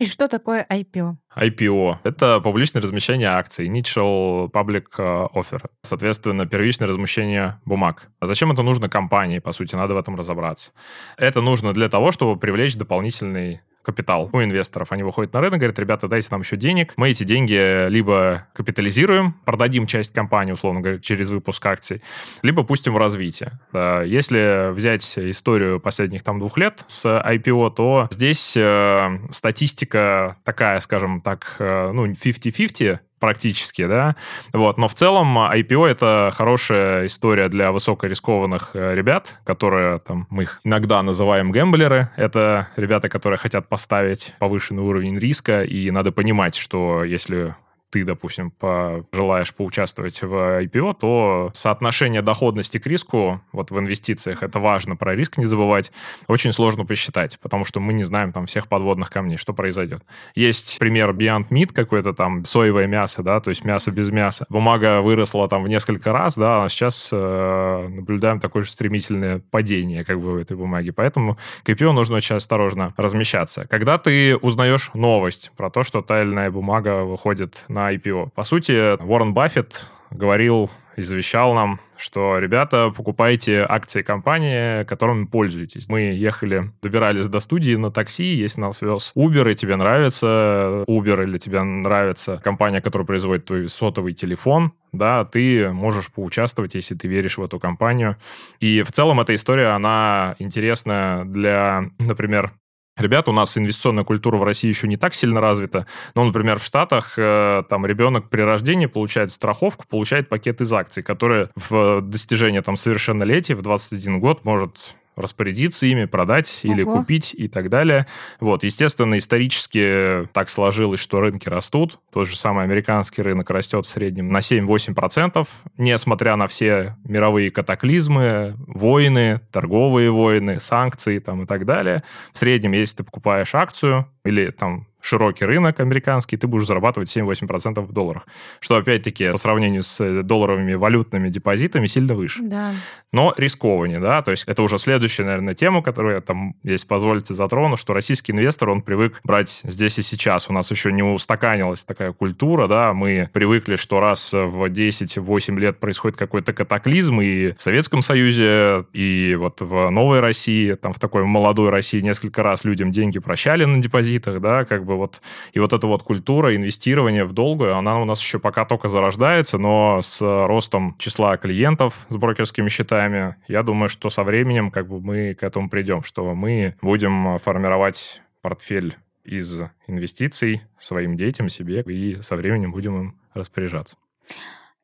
И 0.00 0.06
что 0.06 0.26
такое 0.26 0.66
IPO? 0.68 1.16
IPO— 1.36 1.98
это 2.04 2.40
публичное 2.40 2.82
размещение 2.82 3.28
акций, 3.28 3.68
Initial 3.68 4.50
Public 4.50 4.86
э, 4.98 5.28
Offer. 5.34 5.66
Соответственно, 5.82 6.46
первичное 6.46 6.88
размещение 6.88 7.60
бумаг. 7.64 8.08
А 8.18 8.26
зачем 8.26 8.50
это 8.50 8.62
нужно 8.62 8.88
компании, 8.88 9.38
по 9.38 9.52
сути, 9.52 9.76
надо 9.76 9.94
в 9.94 9.96
этом 9.96 10.16
разобраться. 10.16 10.72
Это 11.16 11.40
нужно 11.40 11.72
для 11.72 11.88
того, 11.88 12.10
чтобы 12.10 12.38
привлечь 12.40 12.74
дополнительный 12.74 13.60
капитал 13.84 14.30
у 14.32 14.42
инвесторов. 14.42 14.90
Они 14.92 15.02
выходят 15.02 15.32
на 15.32 15.40
рынок, 15.40 15.60
говорят, 15.60 15.78
ребята, 15.78 16.08
дайте 16.08 16.28
нам 16.30 16.40
еще 16.40 16.56
денег. 16.56 16.94
Мы 16.96 17.10
эти 17.10 17.24
деньги 17.24 17.88
либо 17.88 18.46
капитализируем, 18.54 19.34
продадим 19.44 19.86
часть 19.86 20.12
компании, 20.12 20.52
условно 20.52 20.80
говоря, 20.80 20.98
через 20.98 21.30
выпуск 21.30 21.64
акций, 21.66 22.02
либо 22.42 22.64
пустим 22.64 22.94
в 22.94 22.98
развитие. 22.98 23.52
Если 23.72 24.72
взять 24.72 25.18
историю 25.18 25.80
последних 25.80 26.22
там 26.22 26.40
двух 26.40 26.58
лет 26.58 26.84
с 26.86 27.06
IPO, 27.06 27.74
то 27.74 28.08
здесь 28.10 28.56
э, 28.56 29.18
статистика 29.30 30.36
такая, 30.44 30.80
скажем 30.80 31.20
так, 31.20 31.56
э, 31.58 31.90
ну, 31.92 32.06
50-50, 32.06 32.98
практически, 33.24 33.86
да, 33.86 34.16
вот, 34.52 34.76
но 34.76 34.86
в 34.86 34.92
целом 34.92 35.38
IPO 35.38 35.86
это 35.86 36.30
хорошая 36.34 37.06
история 37.06 37.48
для 37.48 37.72
высокорискованных 37.72 38.72
э, 38.74 38.94
ребят, 38.94 39.40
которые, 39.44 39.98
там, 39.98 40.26
мы 40.28 40.42
их 40.42 40.60
иногда 40.62 41.02
называем 41.02 41.50
гэмблеры, 41.50 42.10
это 42.18 42.68
ребята, 42.76 43.08
которые 43.08 43.38
хотят 43.38 43.66
поставить 43.66 44.34
повышенный 44.40 44.82
уровень 44.82 45.18
риска, 45.18 45.62
и 45.62 45.90
надо 45.90 46.12
понимать, 46.12 46.54
что 46.54 47.02
если 47.02 47.54
ты, 47.94 48.04
допустим, 48.04 48.50
пожелаешь 48.50 49.54
поучаствовать 49.54 50.20
в 50.20 50.64
IPO, 50.64 50.96
то 50.98 51.50
соотношение 51.52 52.22
доходности 52.22 52.78
к 52.78 52.86
риску 52.88 53.40
вот 53.52 53.70
в 53.70 53.78
инвестициях, 53.78 54.42
это 54.42 54.58
важно, 54.58 54.96
про 54.96 55.14
риск 55.14 55.38
не 55.38 55.44
забывать, 55.44 55.92
очень 56.26 56.50
сложно 56.50 56.84
посчитать, 56.84 57.38
потому 57.40 57.64
что 57.64 57.78
мы 57.78 57.92
не 57.92 58.02
знаем 58.02 58.32
там 58.32 58.46
всех 58.46 58.66
подводных 58.66 59.10
камней, 59.10 59.36
что 59.36 59.54
произойдет. 59.54 60.02
Есть 60.34 60.80
пример 60.80 61.10
Beyond 61.10 61.50
Meat 61.50 61.72
какой-то 61.72 62.14
там, 62.14 62.44
соевое 62.44 62.88
мясо, 62.88 63.22
да, 63.22 63.38
то 63.38 63.50
есть 63.50 63.64
мясо 63.64 63.92
без 63.92 64.10
мяса. 64.10 64.44
Бумага 64.48 65.00
выросла 65.00 65.46
там 65.46 65.62
в 65.62 65.68
несколько 65.68 66.12
раз, 66.12 66.36
да, 66.36 66.64
а 66.64 66.68
сейчас 66.68 67.10
э, 67.12 67.88
наблюдаем 67.90 68.40
такое 68.40 68.64
же 68.64 68.70
стремительное 68.70 69.40
падение 69.52 70.04
как 70.04 70.20
бы 70.20 70.32
в 70.32 70.36
этой 70.38 70.56
бумаге, 70.56 70.92
поэтому 70.92 71.38
к 71.62 71.68
IPO 71.68 71.92
нужно 71.92 72.16
очень 72.16 72.34
осторожно 72.34 72.92
размещаться. 72.96 73.68
Когда 73.70 73.98
ты 73.98 74.36
узнаешь 74.36 74.90
новость 74.94 75.52
про 75.56 75.70
то, 75.70 75.84
что 75.84 76.02
та 76.02 76.22
или 76.22 76.32
иная 76.32 76.50
бумага 76.50 77.04
выходит 77.04 77.64
на 77.68 77.83
IPO. 77.92 78.30
По 78.34 78.44
сути, 78.44 78.96
Уоррен 79.02 79.34
Баффет 79.34 79.90
говорил 80.10 80.70
и 80.96 81.02
завещал 81.02 81.54
нам, 81.54 81.80
что, 81.96 82.38
ребята, 82.38 82.92
покупайте 82.96 83.66
акции 83.68 84.02
компании, 84.02 84.84
которыми 84.84 85.24
пользуетесь. 85.24 85.88
Мы 85.88 86.12
ехали, 86.12 86.70
добирались 86.82 87.26
до 87.26 87.40
студии 87.40 87.74
на 87.74 87.90
такси, 87.90 88.24
если 88.24 88.60
нас 88.60 88.80
вез 88.80 89.12
Uber, 89.16 89.50
и 89.50 89.54
тебе 89.54 89.76
нравится 89.76 90.84
Uber, 90.88 91.24
или 91.24 91.38
тебе 91.38 91.62
нравится 91.62 92.40
компания, 92.42 92.80
которая 92.80 93.06
производит 93.06 93.46
твой 93.46 93.68
сотовый 93.68 94.12
телефон, 94.12 94.72
да, 94.92 95.24
ты 95.24 95.70
можешь 95.70 96.12
поучаствовать, 96.12 96.74
если 96.74 96.94
ты 96.94 97.08
веришь 97.08 97.38
в 97.38 97.42
эту 97.42 97.58
компанию. 97.58 98.16
И 98.60 98.82
в 98.82 98.92
целом 98.92 99.20
эта 99.20 99.34
история, 99.34 99.68
она 99.68 100.36
интересна 100.38 101.24
для, 101.26 101.90
например, 101.98 102.52
Ребят, 102.96 103.28
у 103.28 103.32
нас 103.32 103.58
инвестиционная 103.58 104.04
культура 104.04 104.36
в 104.36 104.44
России 104.44 104.68
еще 104.68 104.86
не 104.86 104.96
так 104.96 105.14
сильно 105.14 105.40
развита. 105.40 105.86
Но, 106.14 106.24
например, 106.24 106.60
в 106.60 106.64
Штатах 106.64 107.14
э, 107.16 107.64
там 107.68 107.84
ребенок 107.86 108.30
при 108.30 108.42
рождении 108.42 108.86
получает 108.86 109.32
страховку, 109.32 109.84
получает 109.88 110.28
пакет 110.28 110.60
из 110.60 110.72
акций, 110.72 111.02
которые 111.02 111.50
в 111.56 112.00
достижении 112.02 112.60
там 112.60 112.76
совершеннолетия 112.76 113.56
в 113.56 113.62
21 113.62 114.20
год 114.20 114.44
может 114.44 114.96
распорядиться 115.16 115.86
ими, 115.86 116.04
продать 116.04 116.60
Ого. 116.64 116.72
или 116.72 116.82
купить 116.84 117.34
и 117.36 117.48
так 117.48 117.70
далее. 117.70 118.06
Вот, 118.40 118.64
естественно, 118.64 119.18
исторически 119.18 120.28
так 120.32 120.48
сложилось, 120.48 121.00
что 121.00 121.20
рынки 121.20 121.48
растут. 121.48 121.98
Тот 122.12 122.28
же 122.28 122.36
самый 122.36 122.64
американский 122.64 123.22
рынок 123.22 123.50
растет 123.50 123.86
в 123.86 123.90
среднем 123.90 124.30
на 124.30 124.38
7-8%, 124.38 125.46
несмотря 125.78 126.36
на 126.36 126.46
все 126.46 126.96
мировые 127.04 127.50
катаклизмы, 127.50 128.54
войны, 128.66 129.40
торговые 129.52 130.10
войны, 130.10 130.60
санкции 130.60 131.18
там 131.18 131.42
и 131.42 131.46
так 131.46 131.64
далее. 131.64 132.02
В 132.32 132.38
среднем, 132.38 132.72
если 132.72 132.96
ты 132.96 133.04
покупаешь 133.04 133.54
акцию 133.54 134.08
или 134.24 134.50
там 134.50 134.86
широкий 135.04 135.44
рынок 135.44 135.80
американский, 135.80 136.36
ты 136.36 136.46
будешь 136.46 136.66
зарабатывать 136.66 137.14
7-8% 137.14 137.80
в 137.80 137.92
долларах. 137.92 138.26
Что, 138.58 138.76
опять-таки, 138.76 139.30
по 139.30 139.36
сравнению 139.36 139.82
с 139.82 140.00
э, 140.00 140.22
долларовыми 140.22 140.74
валютными 140.74 141.28
депозитами, 141.28 141.86
сильно 141.86 142.14
выше. 142.14 142.42
Да. 142.42 142.72
Но 143.12 143.34
рискованнее, 143.36 144.00
да, 144.00 144.22
то 144.22 144.30
есть 144.30 144.44
это 144.44 144.62
уже 144.62 144.78
следующая, 144.78 145.24
наверное, 145.24 145.54
тема, 145.54 145.82
которую 145.82 146.14
я 146.14 146.20
там, 146.22 146.56
если 146.62 146.86
позволите, 146.86 147.34
затрону, 147.34 147.76
что 147.76 147.92
российский 147.92 148.32
инвестор, 148.32 148.70
он 148.70 148.80
привык 148.80 149.20
брать 149.24 149.60
здесь 149.64 149.98
и 149.98 150.02
сейчас. 150.02 150.48
У 150.48 150.54
нас 150.54 150.70
еще 150.70 150.90
не 150.90 151.02
устаканилась 151.02 151.84
такая 151.84 152.12
культура, 152.12 152.66
да, 152.66 152.94
мы 152.94 153.28
привыкли, 153.32 153.76
что 153.76 154.00
раз 154.00 154.32
в 154.32 154.64
10-8 154.64 155.58
лет 155.58 155.78
происходит 155.78 156.16
какой-то 156.16 156.54
катаклизм, 156.54 157.20
и 157.20 157.52
в 157.52 157.60
Советском 157.60 158.00
Союзе, 158.00 158.86
и 158.94 159.36
вот 159.38 159.60
в 159.60 159.90
Новой 159.90 160.20
России, 160.20 160.72
там 160.74 160.94
в 160.94 160.98
такой 160.98 161.24
молодой 161.24 161.68
России 161.68 162.00
несколько 162.00 162.42
раз 162.42 162.64
людям 162.64 162.90
деньги 162.90 163.18
прощали 163.18 163.64
на 163.64 163.82
депозитах, 163.82 164.40
да, 164.40 164.64
как 164.64 164.84
бы 164.84 164.93
бы 164.94 165.00
вот... 165.00 165.22
И 165.52 165.58
вот 165.58 165.72
эта 165.72 165.86
вот 165.86 166.02
культура 166.02 166.54
инвестирования 166.56 167.24
в 167.24 167.32
долгую, 167.32 167.76
она 167.76 168.00
у 168.00 168.04
нас 168.04 168.20
еще 168.20 168.38
пока 168.38 168.64
только 168.64 168.88
зарождается, 168.88 169.58
но 169.58 170.00
с 170.02 170.20
ростом 170.20 170.96
числа 170.98 171.36
клиентов 171.36 172.06
с 172.08 172.16
брокерскими 172.16 172.68
счетами, 172.68 173.36
я 173.48 173.62
думаю, 173.62 173.88
что 173.88 174.10
со 174.10 174.22
временем 174.22 174.70
как 174.70 174.88
бы 174.88 175.00
мы 175.00 175.34
к 175.34 175.42
этому 175.42 175.68
придем, 175.68 176.02
что 176.02 176.34
мы 176.34 176.76
будем 176.82 177.38
формировать 177.38 178.22
портфель 178.42 178.96
из 179.24 179.62
инвестиций 179.86 180.62
своим 180.76 181.16
детям, 181.16 181.48
себе, 181.48 181.82
и 181.82 182.20
со 182.20 182.36
временем 182.36 182.72
будем 182.72 183.00
им 183.00 183.20
распоряжаться. 183.32 183.96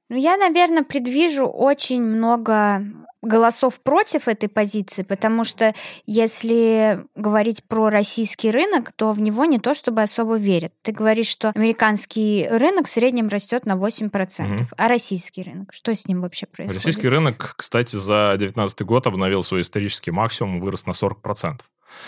Ну, 0.08 0.16
я, 0.16 0.36
наверное, 0.36 0.82
предвижу 0.82 1.46
очень 1.46 2.02
много 2.02 2.82
голосов 3.22 3.80
против 3.80 4.28
этой 4.28 4.48
позиции, 4.48 5.02
потому 5.02 5.44
что 5.44 5.74
если 6.06 7.04
говорить 7.14 7.64
про 7.64 7.90
российский 7.90 8.50
рынок, 8.50 8.92
то 8.96 9.12
в 9.12 9.20
него 9.20 9.44
не 9.44 9.58
то 9.58 9.74
чтобы 9.74 10.02
особо 10.02 10.36
верят. 10.36 10.72
Ты 10.82 10.92
говоришь, 10.92 11.28
что 11.28 11.50
американский 11.54 12.48
рынок 12.50 12.86
в 12.86 12.90
среднем 12.90 13.28
растет 13.28 13.66
на 13.66 13.72
8%, 13.72 14.54
угу. 14.54 14.64
а 14.76 14.88
российский 14.88 15.42
рынок, 15.42 15.72
что 15.72 15.94
с 15.94 16.06
ним 16.06 16.22
вообще 16.22 16.46
происходит? 16.46 16.84
Российский 16.84 17.08
рынок, 17.08 17.54
кстати, 17.56 17.96
за 17.96 18.34
2019 18.38 18.82
год 18.82 19.06
обновил 19.06 19.42
свой 19.42 19.62
исторический 19.62 20.10
максимум, 20.10 20.60
вырос 20.60 20.86
на 20.86 20.92
40%. 20.92 21.60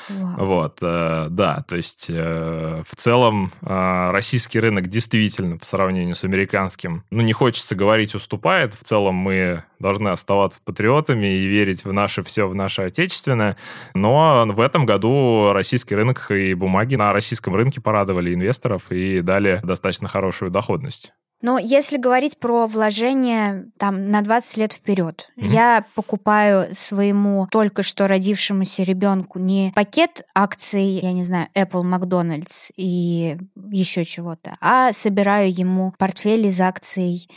Wow. 0.08 0.44
Вот, 0.44 0.78
э, 0.82 1.26
да, 1.30 1.64
то 1.66 1.76
есть 1.76 2.06
э, 2.08 2.82
в 2.86 2.96
целом 2.96 3.52
э, 3.62 4.10
российский 4.10 4.60
рынок 4.60 4.88
действительно 4.88 5.58
по 5.58 5.64
сравнению 5.64 6.14
с 6.14 6.24
американским, 6.24 7.04
ну, 7.10 7.22
не 7.22 7.32
хочется 7.32 7.74
говорить, 7.74 8.14
уступает. 8.14 8.74
В 8.74 8.82
целом 8.82 9.14
мы 9.14 9.64
должны 9.78 10.08
оставаться 10.08 10.60
патриотами 10.64 11.26
и 11.26 11.46
верить 11.46 11.84
в 11.84 11.92
наше 11.92 12.22
все, 12.22 12.48
в 12.48 12.54
наше 12.54 12.82
отечественное. 12.82 13.56
Но 13.94 14.44
в 14.46 14.60
этом 14.60 14.86
году 14.86 15.52
российский 15.52 15.94
рынок 15.94 16.30
и 16.30 16.54
бумаги 16.54 16.96
на 16.96 17.12
российском 17.12 17.54
рынке 17.54 17.80
порадовали 17.80 18.34
инвесторов 18.34 18.90
и 18.90 19.20
дали 19.20 19.60
достаточно 19.62 20.08
хорошую 20.08 20.50
доходность. 20.50 21.12
Но 21.42 21.58
если 21.58 21.96
говорить 21.96 22.38
про 22.38 22.66
вложение 22.66 23.66
там 23.76 24.10
на 24.10 24.22
20 24.22 24.56
лет 24.58 24.72
вперед, 24.72 25.30
mm-hmm. 25.36 25.46
я 25.48 25.84
покупаю 25.94 26.74
своему 26.74 27.48
только 27.50 27.82
что 27.82 28.06
родившемуся 28.06 28.84
ребенку 28.84 29.38
не 29.38 29.72
пакет 29.74 30.24
акций, 30.34 31.00
я 31.00 31.12
не 31.12 31.24
знаю, 31.24 31.48
Apple, 31.54 31.82
McDonald's 31.82 32.70
и 32.76 33.36
еще 33.70 34.04
чего-то, 34.04 34.56
а 34.60 34.92
собираю 34.92 35.52
ему 35.52 35.92
портфель 35.98 36.46
из 36.46 36.60
акций 36.60 37.28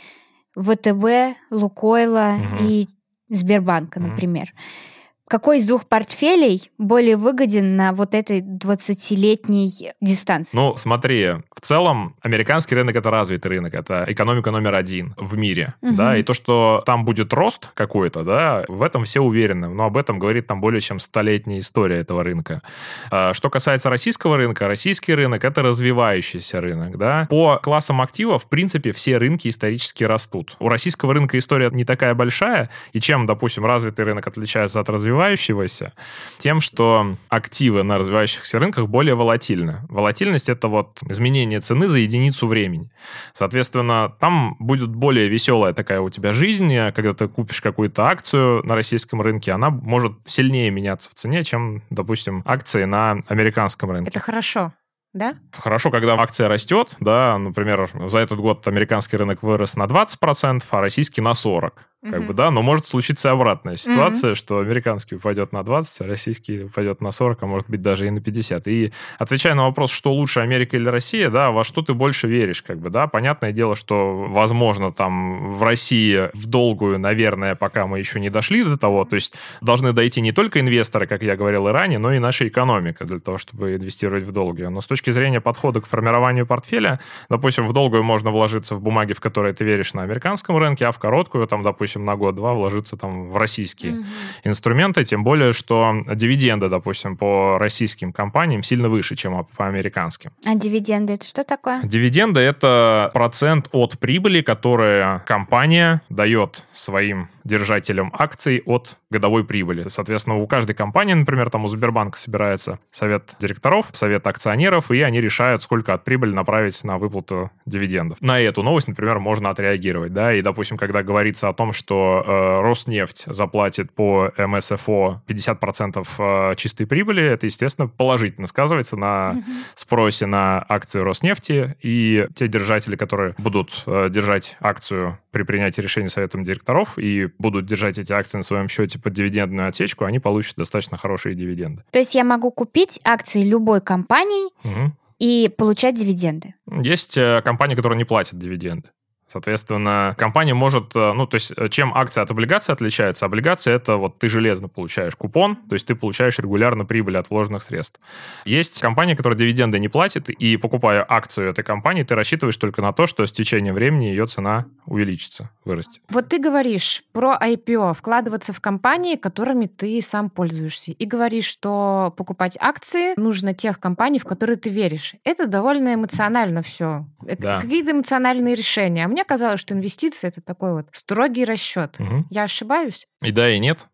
ВТБ, 0.56 1.36
Лукойла 1.50 2.36
mm-hmm. 2.38 2.66
и 2.66 2.88
Сбербанка, 3.28 4.00
например. 4.00 4.54
Mm-hmm 4.54 4.95
какой 5.28 5.58
из 5.58 5.66
двух 5.66 5.86
портфелей 5.86 6.70
более 6.78 7.16
выгоден 7.16 7.76
на 7.76 7.92
вот 7.92 8.14
этой 8.14 8.40
20-летней 8.40 9.92
дистанции? 10.00 10.56
Ну, 10.56 10.76
смотри, 10.76 11.34
в 11.54 11.60
целом 11.60 12.14
американский 12.22 12.76
рынок— 12.76 12.94
это 12.96 13.10
развитый 13.10 13.50
рынок, 13.50 13.74
это 13.74 14.04
экономика 14.06 14.50
номер 14.50 14.74
один 14.74 15.14
в 15.16 15.36
мире, 15.36 15.74
угу. 15.82 15.96
да, 15.96 16.16
и 16.16 16.22
то, 16.22 16.32
что 16.32 16.82
там 16.86 17.04
будет 17.04 17.32
рост 17.32 17.72
какой-то, 17.74 18.22
да, 18.22 18.64
в 18.68 18.82
этом 18.82 19.04
все 19.04 19.20
уверены, 19.20 19.68
но 19.68 19.86
об 19.86 19.96
этом 19.96 20.18
говорит 20.18 20.46
там 20.46 20.60
более 20.60 20.80
чем 20.80 21.00
столетняя 21.00 21.58
история 21.58 21.96
этого 21.96 22.22
рынка. 22.22 22.62
А, 23.10 23.34
что 23.34 23.50
касается 23.50 23.90
российского 23.90 24.36
рынка, 24.36 24.68
российский 24.68 25.12
рынок— 25.12 25.44
это 25.44 25.62
развивающийся 25.62 26.60
рынок, 26.60 26.98
да. 26.98 27.26
По 27.28 27.58
классам 27.58 28.00
активов, 28.00 28.44
в 28.44 28.48
принципе, 28.48 28.92
все 28.92 29.18
рынки 29.18 29.48
исторически 29.48 30.04
растут. 30.04 30.56
У 30.60 30.68
российского 30.68 31.14
рынка 31.14 31.36
история 31.36 31.70
не 31.72 31.84
такая 31.84 32.14
большая, 32.14 32.70
и 32.92 33.00
чем, 33.00 33.26
допустим, 33.26 33.66
развитый 33.66 34.04
рынок 34.04 34.26
отличается 34.26 34.78
от 34.78 34.88
развивающегося, 34.88 35.15
развивающегося 35.16 35.92
тем, 36.38 36.60
что 36.60 37.16
активы 37.28 37.82
на 37.82 37.98
развивающихся 37.98 38.58
рынках 38.58 38.86
более 38.86 39.14
волатильны. 39.14 39.80
Волатильность— 39.88 40.48
это 40.50 40.68
вот 40.68 41.00
изменение 41.08 41.60
цены 41.60 41.88
за 41.88 41.98
единицу 41.98 42.46
времени. 42.46 42.90
Соответственно, 43.32 44.12
там 44.20 44.56
будет 44.58 44.90
более 44.90 45.28
веселая 45.28 45.72
такая 45.72 46.00
у 46.00 46.10
тебя 46.10 46.32
жизнь, 46.32 46.72
когда 46.92 47.14
ты 47.14 47.28
купишь 47.28 47.60
какую-то 47.60 48.06
акцию 48.06 48.62
на 48.64 48.74
российском 48.74 49.22
рынке, 49.22 49.52
она 49.52 49.70
может 49.70 50.12
сильнее 50.24 50.70
меняться 50.70 51.10
в 51.10 51.14
цене, 51.14 51.42
чем, 51.44 51.82
допустим, 51.90 52.42
акции 52.44 52.84
на 52.84 53.20
американском 53.28 53.90
рынке. 53.90 54.10
Это 54.10 54.20
хорошо 54.20 54.72
да? 55.16 55.34
Хорошо, 55.50 55.90
когда 55.90 56.14
акция 56.14 56.48
растет, 56.48 56.94
да, 57.00 57.38
например, 57.38 57.88
за 58.06 58.18
этот 58.18 58.38
год 58.38 58.68
американский 58.68 59.16
рынок 59.16 59.42
вырос 59.42 59.76
на 59.76 59.84
20%, 59.84 60.62
а 60.70 60.80
российский 60.80 61.22
на 61.22 61.30
40% 61.32 61.72
как 62.02 62.20
угу. 62.20 62.28
бы, 62.28 62.34
да, 62.34 62.50
но 62.50 62.62
может 62.62 62.86
случиться 62.86 63.30
обратная 63.30 63.76
ситуация, 63.76 64.30
угу. 64.30 64.36
что 64.36 64.58
американский 64.58 65.16
упадет 65.16 65.52
на 65.52 65.62
20, 65.62 66.02
а 66.02 66.04
российский 66.04 66.64
упадет 66.64 67.00
на 67.00 67.10
40, 67.10 67.42
а 67.42 67.46
может 67.46 67.68
быть 67.68 67.82
даже 67.82 68.06
и 68.06 68.10
на 68.10 68.20
50. 68.20 68.68
И 68.68 68.92
отвечая 69.18 69.54
на 69.54 69.64
вопрос, 69.64 69.90
что 69.90 70.12
лучше, 70.12 70.40
Америка 70.40 70.76
или 70.76 70.88
Россия, 70.88 71.30
да, 71.30 71.50
во 71.50 71.64
что 71.64 71.82
ты 71.82 71.94
больше 71.94 72.28
веришь, 72.28 72.62
как 72.62 72.78
бы, 72.78 72.90
да, 72.90 73.06
понятное 73.06 73.52
дело, 73.52 73.74
что, 73.74 74.26
возможно, 74.28 74.92
там 74.92 75.54
в 75.54 75.62
России 75.62 76.30
в 76.34 76.46
долгую, 76.46 76.98
наверное, 76.98 77.54
пока 77.54 77.86
мы 77.86 77.98
еще 77.98 78.20
не 78.20 78.30
дошли 78.30 78.62
до 78.62 78.76
того, 78.76 79.04
то 79.04 79.16
есть 79.16 79.34
должны 79.60 79.92
дойти 79.92 80.20
не 80.20 80.32
только 80.32 80.60
инвесторы, 80.60 81.06
как 81.06 81.22
я 81.22 81.34
говорил 81.34 81.68
и 81.68 81.72
ранее, 81.72 81.98
но 81.98 82.12
и 82.12 82.18
наша 82.18 82.46
экономика 82.46 83.04
для 83.04 83.18
того, 83.18 83.38
чтобы 83.38 83.76
инвестировать 83.76 84.24
в 84.24 84.32
долгую. 84.32 84.70
Но 84.70 84.80
с 84.80 84.86
точки 84.86 85.10
зрения 85.10 85.40
подхода 85.40 85.80
к 85.80 85.86
формированию 85.86 86.46
портфеля, 86.46 87.00
допустим, 87.30 87.66
в 87.66 87.72
долгую 87.72 88.04
можно 88.04 88.30
вложиться 88.30 88.74
в 88.74 88.80
бумаги, 88.80 89.12
в 89.12 89.20
которые 89.20 89.54
ты 89.54 89.64
веришь 89.64 89.94
на 89.94 90.02
американском 90.02 90.56
рынке, 90.58 90.86
а 90.86 90.92
в 90.92 90.98
короткую, 90.98 91.46
там, 91.46 91.62
допустим, 91.62 91.85
допустим, 91.86 92.04
на 92.04 92.16
год-два 92.16 92.52
вложиться 92.52 92.96
там 92.96 93.30
в 93.30 93.36
российские 93.36 93.92
mm-hmm. 93.92 94.04
инструменты, 94.42 95.04
тем 95.04 95.22
более, 95.22 95.52
что 95.52 95.94
дивиденды, 96.12 96.68
допустим, 96.68 97.16
по 97.16 97.58
российским 97.58 98.12
компаниям 98.12 98.64
сильно 98.64 98.88
выше, 98.88 99.14
чем 99.14 99.46
по 99.56 99.68
американским. 99.68 100.32
А 100.44 100.56
дивиденды 100.56 101.12
это 101.12 101.24
что 101.24 101.44
такое? 101.44 101.80
Дивиденды 101.84 102.40
это 102.40 103.12
процент 103.14 103.68
от 103.70 104.00
прибыли, 104.00 104.40
которую 104.40 105.22
компания 105.26 106.02
дает 106.08 106.64
своим 106.72 107.28
держателям 107.44 108.12
акций 108.12 108.62
от 108.66 108.98
годовой 109.10 109.44
прибыли. 109.44 109.84
Соответственно, 109.88 110.36
у 110.36 110.46
каждой 110.46 110.74
компании, 110.74 111.14
например, 111.14 111.48
там 111.48 111.64
у 111.64 111.68
Сбербанка 111.68 112.18
собирается 112.18 112.80
совет 112.90 113.36
директоров, 113.38 113.86
совет 113.92 114.26
акционеров, 114.26 114.90
и 114.90 115.00
они 115.00 115.20
решают, 115.20 115.62
сколько 115.62 115.94
от 115.94 116.04
прибыли 116.04 116.32
направить 116.32 116.82
на 116.82 116.98
выплату 116.98 117.50
дивидендов. 117.64 118.20
На 118.20 118.40
эту 118.40 118.62
новость, 118.62 118.88
например, 118.88 119.20
можно 119.20 119.50
отреагировать, 119.50 120.12
да, 120.12 120.34
и, 120.34 120.42
допустим, 120.42 120.76
когда 120.76 121.02
говорится 121.04 121.48
о 121.48 121.52
том, 121.52 121.72
что 121.76 122.24
э, 122.26 122.60
Роснефть 122.62 123.24
заплатит 123.26 123.92
по 123.92 124.32
МСФО 124.36 125.22
50% 125.26 126.06
э, 126.18 126.54
чистой 126.56 126.86
прибыли, 126.86 127.22
это, 127.22 127.46
естественно, 127.46 127.88
положительно 127.88 128.46
сказывается 128.46 128.96
на 128.96 129.30
угу. 129.30 129.42
спросе 129.74 130.26
на 130.26 130.64
акции 130.68 131.00
Роснефти, 131.00 131.76
и 131.80 132.26
те 132.34 132.48
держатели, 132.48 132.96
которые 132.96 133.34
будут 133.38 133.82
э, 133.86 134.08
держать 134.10 134.56
акцию 134.60 135.18
при 135.30 135.42
принятии 135.42 135.80
решения 135.80 136.08
советом 136.08 136.44
директоров 136.44 136.98
и 136.98 137.28
будут 137.38 137.66
держать 137.66 137.98
эти 137.98 138.12
акции 138.12 138.38
на 138.38 138.42
своем 138.42 138.68
счете 138.68 138.98
под 138.98 139.12
дивидендную 139.12 139.68
отсечку, 139.68 140.04
они 140.04 140.18
получат 140.18 140.56
достаточно 140.56 140.96
хорошие 140.96 141.34
дивиденды. 141.34 141.82
То 141.90 141.98
есть 141.98 142.14
я 142.14 142.24
могу 142.24 142.50
купить 142.50 143.00
акции 143.04 143.42
любой 143.42 143.80
компании 143.80 144.46
угу. 144.64 144.92
и 145.18 145.52
получать 145.56 145.94
дивиденды? 145.94 146.54
Есть 146.82 147.18
э, 147.18 147.42
компании, 147.44 147.74
которые 147.74 147.98
не 147.98 148.04
платят 148.04 148.38
дивиденды. 148.38 148.88
Соответственно, 149.28 150.14
компания 150.16 150.54
может, 150.54 150.94
э, 150.94 151.12
ну, 151.12 151.26
то 151.26 151.34
есть, 151.34 151.52
э, 151.56 151.68
чем 151.68 151.92
акция 151.94 152.22
от 152.22 152.30
облигации 152.30 152.72
отличается? 152.72 153.26
Облигация— 153.26 153.74
это 153.76 153.96
вот 153.96 154.18
ты 154.18 154.28
железно 154.28 154.68
получаешь 154.68 155.16
купон, 155.16 155.56
то 155.56 155.74
есть 155.74 155.86
ты 155.86 155.96
получаешь 155.96 156.38
регулярно 156.38 156.84
прибыль 156.84 157.18
от 157.18 157.28
вложенных 157.30 157.62
средств. 157.64 158.00
Есть 158.44 158.80
компания, 158.80 159.16
которая 159.16 159.36
дивиденды 159.36 159.80
не 159.80 159.88
платит, 159.88 160.30
и 160.30 160.56
покупая 160.56 161.04
акцию 161.08 161.50
этой 161.50 161.64
компании, 161.64 162.04
ты 162.04 162.14
рассчитываешь 162.14 162.56
только 162.56 162.82
на 162.82 162.92
то, 162.92 163.06
что 163.06 163.26
с 163.26 163.32
течением 163.32 163.74
времени 163.74 164.06
ее 164.06 164.26
цена 164.26 164.66
увеличится, 164.86 165.50
вырастет. 165.64 166.02
Вот 166.08 166.28
ты 166.28 166.38
говоришь 166.38 167.02
про 167.12 167.36
IPO, 167.36 167.94
вкладываться 167.94 168.52
в 168.52 168.60
компании, 168.60 169.16
которыми 169.16 169.66
ты 169.66 170.00
сам 170.02 170.30
пользуешься, 170.30 170.92
и 170.92 171.04
говоришь, 171.04 171.46
что 171.46 172.14
покупать 172.16 172.56
акции 172.60 173.18
нужно 173.18 173.54
тех 173.54 173.80
компаний, 173.80 174.20
в 174.20 174.24
которые 174.24 174.56
ты 174.56 174.70
веришь. 174.70 175.14
Это 175.24 175.48
довольно 175.48 175.94
эмоционально 175.94 176.62
все. 176.62 177.06
Да. 177.20 177.60
Какие-то 177.60 177.90
эмоциональные 177.90 178.54
решения. 178.54 179.04
А 179.04 179.15
мне 179.16 179.24
казалось, 179.24 179.60
что 179.60 179.72
инвестиции 179.72 180.28
это 180.28 180.42
такой 180.42 180.74
вот 180.74 180.88
строгий 180.92 181.46
расчет. 181.46 181.96
Угу. 181.98 182.26
Я 182.28 182.42
ошибаюсь? 182.42 183.08
И 183.22 183.32
да, 183.32 183.48
и 183.48 183.58
нет, 183.58 183.88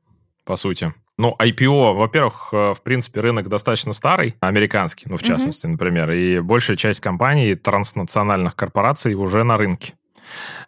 по 0.44 0.56
сути. 0.56 0.92
Ну, 1.16 1.36
IPO, 1.38 1.94
во-первых, 1.94 2.48
э, 2.50 2.74
в 2.74 2.82
принципе, 2.82 3.20
рынок 3.20 3.48
достаточно 3.48 3.92
старый, 3.92 4.34
американский, 4.40 5.06
ну, 5.08 5.16
в 5.16 5.22
частности, 5.22 5.66
угу. 5.66 5.74
например, 5.74 6.10
и 6.10 6.40
большая 6.40 6.76
часть 6.76 6.98
компаний, 6.98 7.54
транснациональных 7.54 8.56
корпораций 8.56 9.14
уже 9.14 9.44
на 9.44 9.56
рынке. 9.56 9.94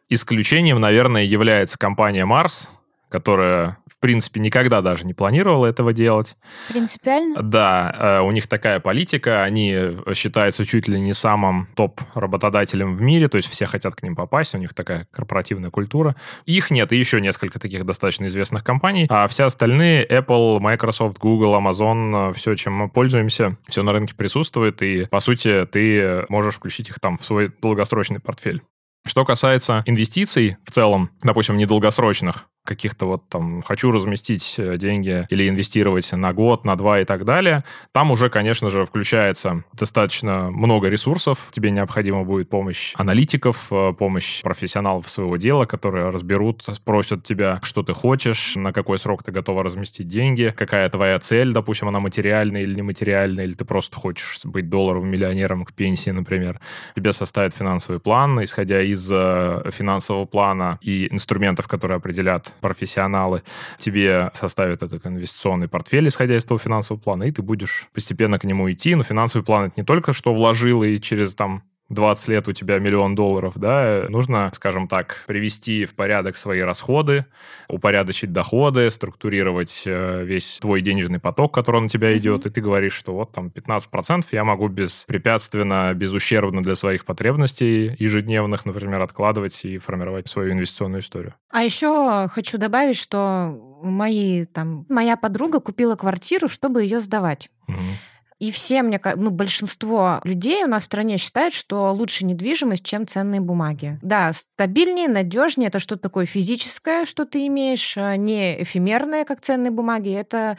Исключением, 0.09 0.81
наверное, 0.81 1.25
является 1.25 1.77
компания 1.77 2.25
Mars, 2.25 2.69
которая, 3.09 3.79
принципе, 4.05 4.39
никогда 4.39 4.83
даже 4.83 5.07
не 5.07 5.15
планировала 5.15 5.65
этого 5.65 5.95
делать. 5.95 6.37
Принципиально? 6.69 7.41
Да, 7.41 7.97
э, 7.99 8.21
у 8.21 8.31
них 8.33 8.47
такая 8.47 8.79
политика, 8.79 9.43
они 9.43 9.97
считаются 10.13 10.67
чуть 10.67 10.89
ли 10.89 11.01
не 11.01 11.15
самым 11.15 11.69
топ-работодателем 11.75 12.97
в 12.97 13.01
мире, 13.01 13.31
то 13.31 13.39
есть 13.39 13.49
все 13.49 13.65
хотят 13.65 13.95
к 13.95 14.03
ним 14.03 14.15
попасть, 14.15 14.55
у 14.55 14.59
них 14.59 14.75
такая 14.75 15.09
корпоративная 15.11 15.71
культура. 15.71 16.17
Их 16.45 16.71
нет, 16.71 16.93
и 16.93 16.99
еще 16.99 17.19
несколько 17.19 17.59
таких 17.59 17.87
достаточно 17.87 18.27
известных 18.27 18.63
компаний, 18.63 19.07
а 19.09 19.27
все 19.27 19.45
остальные, 19.45 20.07
Apple, 20.07 20.61
Microsoft, 20.61 21.17
Google, 21.17 21.55
Amazon, 21.55 22.35
все, 22.35 22.57
чем 22.57 22.75
мы 22.75 22.91
пользуемся, 22.91 23.57
все 23.69 23.83
на 23.83 23.93
рынке 23.93 24.15
присутствует, 24.15 24.83
и, 24.83 25.07
по 25.07 25.21
сути, 25.21 25.65
ты 25.65 26.27
можешь 26.29 26.57
включить 26.57 26.91
их 26.91 27.01
там 27.01 27.17
в 27.17 27.25
свой 27.25 27.51
долгосрочный 27.63 28.21
портфель. 28.21 28.61
Что 29.07 29.25
касается 29.25 29.83
инвестиций 29.85 30.57
в 30.65 30.71
целом, 30.71 31.11
допустим, 31.23 31.59
недолгосрочных, 31.59 32.47
каких-то 32.65 33.07
вот 33.07 33.29
там 33.29 33.63
хочу 33.63 33.93
разместить 33.93 34.55
э, 34.59 34.77
деньги 34.79 35.27
или 35.29 35.49
инвестировать 35.49 36.11
на 36.13 36.33
год, 36.33 36.65
на 36.65 36.77
два 36.77 37.01
и 37.01 37.05
так 37.05 37.25
далее, 37.25 37.63
там 37.93 38.11
уже, 38.11 38.31
конечно 38.31 38.71
же, 38.71 38.87
включается 38.87 39.65
достаточно 39.73 40.51
много 40.51 40.89
ресурсов. 40.89 41.39
Тебе 41.51 41.71
необходима 41.71 42.25
будет 42.25 42.49
помощь 42.49 42.95
аналитиков, 42.97 43.69
э, 43.71 43.93
помощь 43.93 44.43
профессионалов 44.43 45.09
своего 45.09 45.37
дела, 45.37 45.67
которые 45.67 46.11
разберут, 46.11 46.63
спросят 46.63 47.23
тебя, 47.23 47.61
что 47.63 47.83
ты 47.83 47.93
хочешь, 47.93 48.57
на 48.57 48.73
какой 48.73 48.99
срок 48.99 49.23
ты 49.23 49.31
готова 49.31 49.63
разместить 49.63 50.09
деньги, 50.09 50.53
какая 50.57 50.89
твоя 50.89 51.19
цель, 51.19 51.53
допустим, 51.53 51.89
она 51.89 52.01
материальная 52.01 52.63
или 52.63 52.75
нематериальная, 52.75 53.45
или 53.45 53.53
ты 53.53 53.65
просто 53.65 53.97
хочешь 53.97 54.41
быть 54.45 54.71
долларовым 54.71 55.11
миллионером 55.11 55.65
к 55.67 55.73
пенсии, 55.75 56.11
например. 56.11 56.61
Тебе 56.95 57.13
составят 57.13 57.55
финансовый 57.55 58.01
план, 58.01 58.43
исходя 58.43 58.81
из 58.81 59.11
э, 59.13 59.71
финансового 59.71 60.25
плана 60.25 60.79
и 60.81 61.09
инструментов, 61.13 61.69
которые 61.69 61.97
определят 61.97 62.54
профессионалы 62.61 63.43
тебе 63.79 64.31
составят 64.35 64.83
этот 64.83 65.07
инвестиционный 65.07 65.69
портфель, 65.69 66.09
исходя 66.09 66.37
из 66.37 66.45
того 66.45 66.59
финансового 66.59 67.03
плана, 67.03 67.25
и 67.25 67.31
ты 67.31 67.43
будешь 67.43 67.89
постепенно 67.93 68.39
к 68.39 68.45
нему 68.45 68.71
идти. 68.73 68.95
Но 68.95 69.03
финансовый 69.03 69.45
план— 69.45 69.65
это 69.67 69.75
не 69.77 69.85
только 69.85 70.13
что 70.13 70.35
вложил 70.35 70.83
и 70.83 71.01
через 71.01 71.35
там 71.35 71.63
20 71.95 72.29
лет 72.29 72.49
у 72.49 72.53
тебя 72.53 72.79
миллион 72.79 73.15
долларов, 73.15 73.55
да, 73.57 74.07
нужно, 74.09 74.51
скажем 74.53 74.89
так, 74.89 75.25
привести 75.27 75.85
в 75.85 75.95
порядок 75.95 76.37
свои 76.37 76.61
расходы, 76.61 77.27
упорядочить 77.69 78.33
доходы, 78.33 78.91
структурировать 78.91 79.85
э, 79.87 80.25
весь 80.25 80.59
твой 80.61 80.81
денежный 80.81 81.21
поток, 81.21 81.55
который 81.55 81.81
на 81.81 81.89
тебя 81.89 82.17
идет, 82.19 82.47
и 82.47 82.51
ты 82.51 82.61
говоришь, 82.61 82.95
что 82.95 83.15
вот 83.15 83.33
там 83.33 83.49
15% 83.49 84.27
я 84.33 84.45
могу 84.45 84.69
беспрепятственно, 84.69 85.93
безущербно 85.95 86.63
для 86.63 86.75
своих 86.75 87.05
потребностей 87.05 87.97
ежедневных, 87.99 88.67
например, 88.67 89.01
откладывать 89.03 89.65
и 89.65 89.79
формировать 89.79 90.29
свою 90.29 90.53
инвестиционную 90.53 91.01
историю. 91.01 91.35
А 91.51 91.63
еще 91.63 92.29
хочу 92.29 92.59
добавить, 92.59 92.97
что 92.97 93.79
мои, 93.83 94.45
там, 94.45 94.87
моя 94.89 95.17
подруга 95.17 95.61
купила 95.61 95.95
квартиру, 95.95 96.49
чтобы 96.49 96.83
ее 96.83 97.01
сдавать. 97.01 97.51
Mm-hmm. 97.69 98.14
И 98.45 98.51
все, 98.51 98.83
мне 98.83 99.01
ну, 99.17 99.31
большинство 99.31 100.21
людей 100.23 100.65
у 100.65 100.67
нас 100.67 100.83
в 100.83 100.87
стране 100.87 101.17
считают, 101.17 101.55
что 101.55 101.91
лучше 101.93 102.27
недвижимость, 102.27 102.85
чем 102.85 103.07
ценные 103.07 103.41
бумаги. 103.41 103.99
Да, 104.03 104.35
стабильнее, 104.35 105.09
надежнее, 105.09 105.69
это 105.69 105.79
что-то 105.79 106.03
такое 106.03 106.27
физическое, 106.27 107.07
что 107.07 107.25
ты 107.25 107.47
имеешь, 107.47 107.97
а 107.97 108.19
не 108.19 108.63
эфемерное, 108.63 109.25
как 109.25 109.41
ценные 109.41 109.71
бумаги. 109.71 110.13
Это 110.13 110.59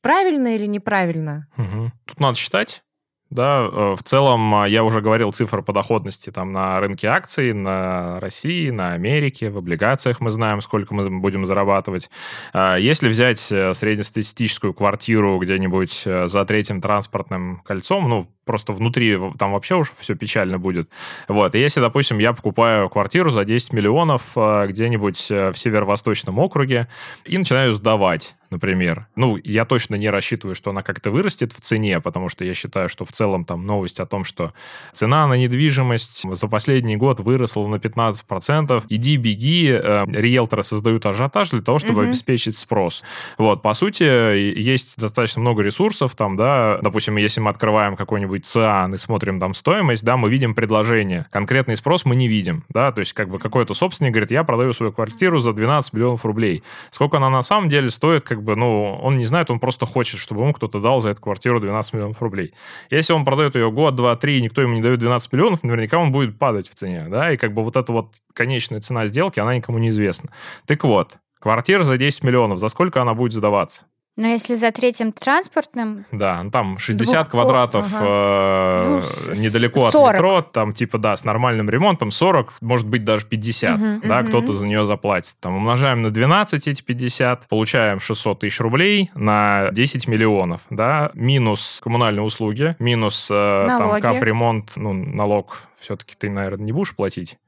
правильно 0.00 0.56
или 0.56 0.66
неправильно? 0.66 1.46
Угу. 1.56 1.92
Тут 2.06 2.18
надо 2.18 2.36
считать 2.36 2.82
да, 3.30 3.60
э, 3.60 3.94
в 3.96 4.02
целом, 4.02 4.54
а, 4.56 4.68
я 4.68 4.82
уже 4.82 5.00
говорил 5.00 5.32
цифры 5.32 5.62
по 5.62 5.72
доходности 5.72 6.30
там 6.30 6.52
на 6.52 6.80
рынке 6.80 7.06
акций, 7.06 7.52
на 7.52 8.18
России, 8.18 8.70
на 8.70 8.92
Америке, 8.92 9.50
в 9.50 9.58
облигациях 9.58 10.20
мы 10.20 10.30
знаем, 10.30 10.60
сколько 10.60 10.94
мы 10.94 11.08
будем 11.20 11.46
зарабатывать. 11.46 12.10
А, 12.52 12.76
если 12.76 13.08
взять 13.08 13.52
э, 13.52 13.72
среднестатистическую 13.72 14.74
квартиру 14.74 15.38
где-нибудь 15.38 16.02
э, 16.06 16.26
за 16.26 16.44
третьим 16.44 16.80
транспортным 16.80 17.62
кольцом, 17.64 18.08
ну, 18.08 18.26
просто 18.44 18.72
внутри 18.72 19.16
там 19.38 19.52
вообще 19.52 19.76
уж 19.76 19.92
все 19.96 20.16
печально 20.16 20.58
будет. 20.58 20.90
Вот, 21.28 21.54
и 21.54 21.60
если, 21.60 21.80
допустим, 21.80 22.18
я 22.18 22.32
покупаю 22.32 22.88
квартиру 22.88 23.30
за 23.30 23.44
10 23.44 23.72
миллионов 23.72 24.32
где-нибудь 24.34 25.30
в 25.30 25.54
северо-восточном 25.54 26.36
округе 26.40 26.88
и 27.24 27.38
начинаю 27.38 27.72
сдавать, 27.72 28.34
например. 28.50 29.06
Ну, 29.16 29.38
я 29.42 29.64
точно 29.64 29.94
не 29.94 30.10
рассчитываю, 30.10 30.54
что 30.54 30.70
она 30.70 30.82
как-то 30.82 31.10
вырастет 31.10 31.52
в 31.52 31.60
цене, 31.60 32.00
потому 32.00 32.28
что 32.28 32.44
я 32.44 32.54
считаю, 32.54 32.88
что 32.88 33.04
в 33.04 33.12
целом 33.12 33.44
там 33.44 33.66
новость 33.66 34.00
о 34.00 34.06
том, 34.06 34.24
что 34.24 34.52
цена 34.92 35.26
на 35.26 35.34
недвижимость 35.34 36.26
за 36.30 36.48
последний 36.48 36.96
год 36.96 37.20
выросла 37.20 37.66
на 37.66 37.76
15%. 37.76 38.84
Иди, 38.88 39.16
беги, 39.16 39.70
э, 39.70 40.04
риэлторы 40.08 40.62
создают 40.62 41.06
ажиотаж 41.06 41.50
для 41.50 41.62
того, 41.62 41.78
чтобы 41.78 42.00
угу. 42.00 42.08
обеспечить 42.08 42.56
спрос. 42.56 43.02
Вот, 43.38 43.62
по 43.62 43.74
сути, 43.74 44.02
есть 44.02 44.98
достаточно 44.98 45.40
много 45.40 45.62
ресурсов 45.62 46.14
там, 46.14 46.36
да, 46.36 46.78
допустим, 46.82 47.16
если 47.16 47.40
мы 47.40 47.50
открываем 47.50 47.96
какой-нибудь 47.96 48.44
ЦИАН 48.46 48.94
и 48.94 48.96
смотрим 48.96 49.38
там 49.40 49.54
стоимость, 49.54 50.04
да, 50.04 50.16
мы 50.16 50.30
видим 50.30 50.54
предложение. 50.54 51.26
Конкретный 51.30 51.76
спрос 51.76 52.04
мы 52.04 52.16
не 52.16 52.28
видим, 52.28 52.64
да, 52.68 52.92
то 52.92 53.00
есть 53.00 53.12
как 53.12 53.28
бы 53.28 53.38
какой-то 53.38 53.74
собственник 53.74 54.12
говорит, 54.12 54.30
я 54.30 54.44
продаю 54.44 54.72
свою 54.72 54.92
квартиру 54.92 55.40
за 55.40 55.52
12 55.52 55.92
миллионов 55.92 56.24
рублей. 56.24 56.62
Сколько 56.90 57.18
она 57.18 57.30
на 57.30 57.42
самом 57.42 57.68
деле 57.68 57.90
стоит, 57.90 58.24
как 58.24 58.39
бы, 58.42 58.56
ну, 58.56 58.98
он 59.02 59.16
не 59.16 59.24
знает, 59.24 59.50
он 59.50 59.60
просто 59.60 59.86
хочет, 59.86 60.20
чтобы 60.20 60.42
ему 60.42 60.52
кто-то 60.52 60.80
дал 60.80 61.00
за 61.00 61.10
эту 61.10 61.22
квартиру 61.22 61.60
12 61.60 61.94
миллионов 61.94 62.22
рублей. 62.22 62.52
Если 62.90 63.12
он 63.12 63.24
продает 63.24 63.54
ее 63.54 63.70
год, 63.70 63.94
два, 63.94 64.16
три, 64.16 64.38
и 64.38 64.42
никто 64.42 64.62
ему 64.62 64.74
не 64.74 64.82
дает 64.82 64.98
12 64.98 65.32
миллионов, 65.32 65.62
наверняка 65.62 65.98
он 65.98 66.12
будет 66.12 66.38
падать 66.38 66.68
в 66.68 66.74
цене, 66.74 67.06
да, 67.08 67.32
и 67.32 67.36
как 67.36 67.54
бы 67.54 67.62
вот 67.62 67.76
эта 67.76 67.92
вот 67.92 68.14
конечная 68.32 68.80
цена 68.80 69.06
сделки, 69.06 69.40
она 69.40 69.54
никому 69.54 69.78
не 69.78 69.90
известна. 69.90 70.30
Так 70.66 70.84
вот, 70.84 71.18
квартира 71.38 71.82
за 71.84 71.96
10 71.96 72.24
миллионов, 72.24 72.58
за 72.58 72.68
сколько 72.68 73.02
она 73.02 73.14
будет 73.14 73.32
сдаваться? 73.32 73.86
Но 74.20 74.26
если 74.26 74.54
за 74.54 74.70
третьим 74.70 75.12
транспортным... 75.12 76.04
Да, 76.12 76.42
ну, 76.42 76.50
там 76.50 76.78
60 76.78 77.14
двух... 77.14 77.30
квадратов 77.30 77.86
ага. 77.94 78.04
э, 78.04 79.00
ну, 79.28 79.40
недалеко 79.40 79.90
40. 79.90 79.94
от 79.94 80.12
метро, 80.12 80.42
там 80.42 80.72
типа, 80.74 80.98
да, 80.98 81.16
с 81.16 81.24
нормальным 81.24 81.70
ремонтом 81.70 82.10
40, 82.10 82.52
может 82.60 82.86
быть, 82.86 83.02
даже 83.02 83.24
50, 83.24 83.80
угу, 83.80 84.00
да, 84.06 84.20
угу. 84.20 84.28
кто-то 84.28 84.52
за 84.52 84.66
нее 84.66 84.84
заплатит. 84.84 85.36
Там 85.40 85.56
умножаем 85.56 86.02
на 86.02 86.10
12 86.10 86.68
эти 86.68 86.82
50, 86.82 87.48
получаем 87.48 87.98
600 87.98 88.40
тысяч 88.40 88.60
рублей 88.60 89.10
на 89.14 89.70
10 89.72 90.06
миллионов, 90.06 90.60
да, 90.68 91.10
минус 91.14 91.80
коммунальные 91.82 92.22
услуги, 92.22 92.76
минус 92.78 93.26
э, 93.30 93.66
там 93.68 94.02
капремонт, 94.02 94.72
ну, 94.76 94.92
налог 94.92 95.62
все-таки 95.78 96.14
ты, 96.14 96.28
наверное, 96.28 96.66
не 96.66 96.72
будешь 96.72 96.94
платить. 96.94 97.38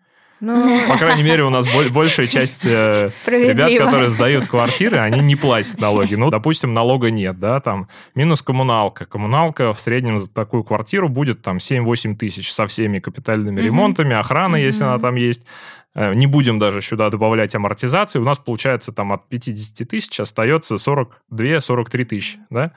Ну... 0.42 0.80
По 0.88 0.98
крайней 0.98 1.22
мере, 1.22 1.44
у 1.44 1.50
нас 1.50 1.66
большая 1.92 2.26
часть 2.26 2.66
э, 2.66 3.10
ребят, 3.26 3.78
которые 3.78 4.08
сдают 4.08 4.48
квартиры, 4.48 4.98
они 4.98 5.20
не 5.20 5.36
платят 5.36 5.80
налоги. 5.80 6.16
Ну, 6.16 6.30
допустим, 6.30 6.74
налога 6.74 7.12
нет, 7.12 7.38
да, 7.38 7.60
там 7.60 7.88
минус 8.16 8.42
коммуналка. 8.42 9.04
Коммуналка 9.04 9.72
в 9.72 9.78
среднем 9.78 10.18
за 10.18 10.28
такую 10.28 10.64
квартиру 10.64 11.08
будет 11.08 11.42
там 11.42 11.58
7-8 11.58 12.16
тысяч 12.16 12.52
со 12.52 12.66
всеми 12.66 12.98
капитальными 12.98 13.60
mm-hmm. 13.60 13.64
ремонтами, 13.64 14.16
охраной, 14.16 14.62
mm-hmm. 14.62 14.66
если 14.66 14.84
она 14.84 14.98
там 14.98 15.14
есть. 15.14 15.42
Э, 15.94 16.12
не 16.12 16.26
будем 16.26 16.58
даже 16.58 16.82
сюда 16.82 17.08
добавлять 17.08 17.54
амортизации. 17.54 18.18
У 18.18 18.24
нас 18.24 18.38
получается 18.38 18.90
там 18.90 19.12
от 19.12 19.28
50 19.28 19.88
тысяч 19.88 20.18
остается 20.18 20.74
42-43 20.74 22.04
тысячи, 22.04 22.40
да. 22.50 22.72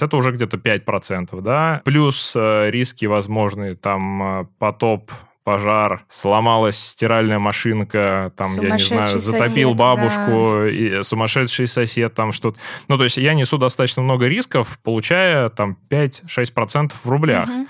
Это 0.00 0.16
уже 0.16 0.32
где-то 0.32 0.56
5%, 0.56 1.40
да. 1.42 1.80
Плюс 1.84 2.32
э, 2.34 2.70
риски 2.70 3.06
возможные, 3.06 3.76
там 3.76 4.48
потоп 4.58 5.12
пожар, 5.44 6.04
сломалась 6.08 6.78
стиральная 6.78 7.38
машинка, 7.38 8.32
там, 8.36 8.50
я 8.60 8.70
не 8.70 8.78
знаю, 8.78 9.18
затопил 9.18 9.70
сосед, 9.70 9.76
бабушку, 9.76 10.54
да. 10.62 10.70
и 10.70 11.02
сумасшедший 11.02 11.66
сосед, 11.66 12.14
там 12.14 12.32
что-то. 12.32 12.58
Ну, 12.88 12.96
то 12.96 13.04
есть 13.04 13.18
я 13.18 13.34
несу 13.34 13.58
достаточно 13.58 14.02
много 14.02 14.26
рисков, 14.26 14.78
получая 14.82 15.50
там 15.50 15.76
5-6% 15.90 16.92
в 17.04 17.08
рублях. 17.08 17.48
Угу. 17.48 17.66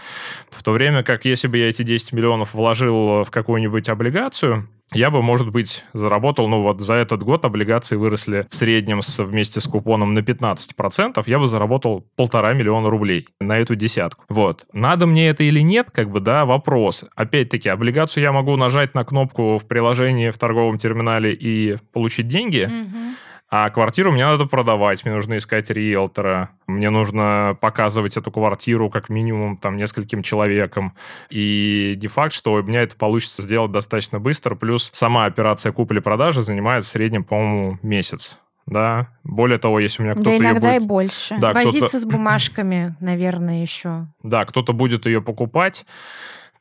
В 0.55 0.62
то 0.62 0.73
время 0.73 1.03
как 1.03 1.25
если 1.25 1.49
бы 1.49 1.59
я 1.59 1.69
эти 1.69 1.83
10 1.83 2.12
миллионов 2.12 2.55
вложил 2.55 3.25
в 3.25 3.31
какую-нибудь 3.31 3.88
облигацию, 3.88 4.69
я 4.93 5.11
бы, 5.11 5.23
может 5.23 5.51
быть, 5.51 5.85
заработал, 5.93 6.49
ну 6.49 6.61
вот 6.61 6.81
за 6.81 6.95
этот 6.95 7.23
год 7.23 7.45
облигации 7.45 7.97
выросли 7.97 8.47
в 8.49 8.55
среднем 8.55 9.03
с, 9.03 9.23
вместе 9.23 9.61
с 9.61 9.67
купоном 9.67 10.14
на 10.14 10.21
15%, 10.21 11.23
я 11.27 11.38
бы 11.38 11.49
заработал 11.49 12.07
полтора 12.17 12.53
миллиона 12.53 12.90
рублей 12.90 13.27
на 13.40 13.59
эту 13.59 13.75
десятку. 13.75 14.25
Вот. 14.29 14.67
Надо 14.73 15.07
мне 15.07 15.29
это 15.29 15.43
или 15.43 15.61
нет, 15.61 15.90
как 15.90 16.11
бы, 16.11 16.21
да, 16.21 16.45
вопрос. 16.45 17.05
Опять-таки, 17.17 17.69
облигацию 17.69 18.23
я 18.23 18.31
могу 18.31 18.57
нажать 18.57 18.95
на 18.95 19.05
кнопку 19.05 19.59
в 19.59 19.67
приложении 19.67 20.31
в 20.31 20.38
торговом 20.38 20.79
терминале 20.79 21.33
и 21.33 21.77
получить 21.93 22.29
деньги, 22.29 22.69
mm-hmm. 22.71 23.14
А 23.57 23.71
квартиру 23.71 24.11
мне 24.11 24.27
надо 24.27 24.47
продавать, 24.47 25.05
мне 25.05 25.14
нужно 25.14 25.37
искать 25.37 25.71
риэлтора, 25.71 26.51
мне 26.67 26.90
нужно 26.90 27.57
показывать 27.61 28.17
эту 28.17 28.33
квартиру 28.33 28.90
как 28.90 29.09
минимум 29.09 29.57
там 29.59 29.77
нескольким 29.77 30.25
человекам. 30.25 30.97
И 31.31 31.97
не 32.03 32.09
факт, 32.09 32.33
что 32.33 32.55
у 32.55 32.62
меня 32.64 32.83
это 32.83 32.97
получится 32.97 33.43
сделать 33.43 33.71
достаточно 33.71 34.19
быстро, 34.19 34.57
плюс 34.57 34.90
сама 34.93 35.27
операция 35.27 35.71
купли-продажи 35.71 36.43
занимает 36.43 36.85
в 36.85 36.88
среднем, 36.88 37.23
по-моему, 37.23 37.79
месяц 37.81 38.40
да. 38.67 39.09
Более 39.25 39.59
того, 39.59 39.79
если 39.79 40.03
у 40.03 40.05
меня 40.07 40.14
кто-то... 40.14 40.31
Да, 40.31 40.37
иногда 40.37 40.73
будет... 40.73 40.83
и 40.83 40.87
больше. 40.87 41.37
Да, 41.38 41.53
Возиться 41.53 41.99
с 41.99 42.05
бумажками, 42.05 42.97
наверное, 43.01 43.62
еще. 43.62 44.07
Да, 44.23 44.45
кто-то 44.45 44.73
будет 44.73 45.07
ее 45.07 45.21
покупать, 45.21 45.85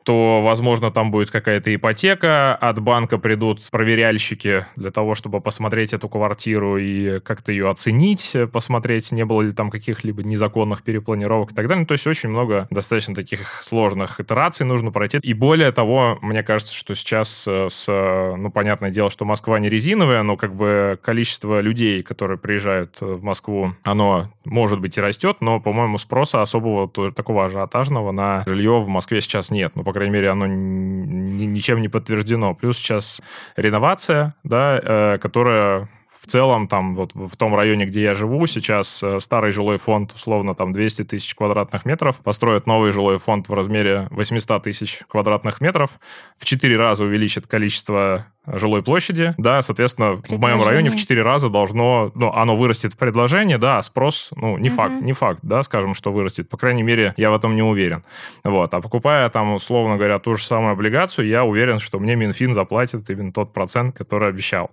то, 0.03 0.41
возможно, 0.43 0.91
там 0.91 1.11
будет 1.11 1.31
какая-то 1.31 1.73
ипотека, 1.73 2.55
от 2.55 2.79
банка 2.79 3.17
придут 3.17 3.59
проверяльщики 3.71 4.65
для 4.75 4.91
того, 4.91 5.15
чтобы 5.15 5.41
посмотреть 5.41 5.93
эту 5.93 6.09
квартиру 6.09 6.77
и 6.77 7.19
как-то 7.19 7.51
ее 7.51 7.69
оценить, 7.69 8.35
посмотреть, 8.51 9.11
не 9.11 9.25
было 9.25 9.41
ли 9.41 9.51
там 9.51 9.69
каких-либо 9.69 10.23
незаконных 10.23 10.83
перепланировок 10.83 11.51
и 11.51 11.55
так 11.55 11.67
далее. 11.67 11.81
Ну, 11.81 11.87
то 11.87 11.93
есть 11.93 12.07
очень 12.07 12.29
много 12.29 12.67
достаточно 12.69 13.15
таких 13.15 13.63
сложных 13.63 14.19
итераций 14.19 14.65
нужно 14.65 14.91
пройти. 14.91 15.19
И 15.21 15.33
более 15.33 15.71
того, 15.71 16.17
мне 16.21 16.43
кажется, 16.43 16.73
что 16.73 16.95
сейчас 16.95 17.45
э, 17.47 17.67
с, 17.69 17.87
ну, 17.87 18.51
понятное 18.51 18.91
дело, 18.91 19.09
что 19.09 19.25
Москва 19.25 19.59
не 19.59 19.69
резиновая, 19.69 20.23
но 20.23 20.37
как 20.37 20.55
бы 20.55 20.99
количество 21.01 21.61
людей, 21.61 22.03
которые 22.03 22.37
приезжают 22.37 22.97
в 23.01 23.23
Москву, 23.23 23.75
оно 23.83 24.31
может 24.45 24.79
быть 24.79 24.97
и 24.97 25.01
растет, 25.01 25.38
но, 25.41 25.60
по-моему, 25.60 25.97
спроса 25.97 26.41
особого 26.41 26.89
такого 27.12 27.45
ажиотажного 27.45 28.12
на 28.12 28.43
жилье 28.45 28.79
в 28.79 28.88
Москве 28.88 29.21
сейчас 29.21 29.51
нет. 29.51 29.73
Ну, 29.75 29.84
по 29.84 29.93
крайней 29.93 30.13
мере, 30.13 30.29
оно 30.29 30.47
ничем 30.47 31.82
не 31.82 31.88
подтверждено. 31.88 32.53
Плюс 32.53 32.77
сейчас 32.77 33.21
реновация, 33.56 34.36
да, 34.43 34.79
э, 34.82 35.17
которая 35.19 35.89
в 36.23 36.27
целом 36.27 36.69
там 36.69 36.95
вот 36.95 37.13
в 37.13 37.36
том 37.36 37.53
районе, 37.53 37.86
где 37.86 38.01
я 38.01 38.13
живу, 38.13 38.47
сейчас 38.47 39.03
э, 39.03 39.19
старый 39.19 39.51
жилой 39.51 39.77
фонд, 39.77 40.13
условно, 40.13 40.56
там 40.56 40.71
200 40.71 41.03
тысяч 41.03 41.36
квадратных 41.36 41.84
метров, 41.84 42.17
построят 42.19 42.65
новый 42.65 42.93
жилой 42.93 43.17
фонд 43.17 43.49
в 43.49 43.53
размере 43.53 44.08
800 44.10 44.63
тысяч 44.63 45.01
квадратных 45.10 45.60
метров, 45.60 45.99
в 46.38 46.45
4 46.45 46.77
раза 46.77 47.03
увеличит 47.03 47.45
количество 47.45 48.27
жилой 48.45 48.84
площади, 48.84 49.34
да, 49.38 49.62
соответственно, 49.62 50.15
в 50.15 50.39
моем 50.39 50.62
районе 50.62 50.89
в 50.89 50.95
4 50.95 51.21
раза 51.21 51.49
должно, 51.49 52.12
ну, 52.15 52.32
оно 52.34 52.56
вырастет 52.56 52.93
в 52.93 52.97
предложение, 52.97 53.58
да, 53.58 53.77
а 53.77 53.82
спрос, 53.82 54.29
ну, 54.36 54.58
не 54.58 54.69
угу. 54.69 54.75
факт, 54.75 55.01
не 55.01 55.13
факт, 55.13 55.39
да, 55.43 55.63
скажем, 55.63 55.93
что 55.93 56.12
вырастет, 56.12 56.49
по 56.49 56.58
крайней 56.58 56.84
мере, 56.84 57.13
я 57.17 57.32
в 57.32 57.36
этом 57.36 57.56
не 57.56 57.62
уверен. 57.62 58.03
Вот, 58.43 58.73
а 58.73 58.82
покупая 58.82 59.29
там, 59.29 59.53
условно 59.53 59.95
говоря, 59.95 60.19
ту 60.19 60.36
же 60.36 60.43
самую 60.43 60.73
облигацию, 60.73 61.27
я 61.27 61.45
уверен, 61.45 61.79
что 61.79 61.99
мне 61.99 62.15
Минфин 62.15 62.53
заплатит 62.53 63.10
именно 63.10 63.32
тот 63.32 63.53
процент, 63.53 63.97
который 63.97 64.29
обещал. 64.29 64.71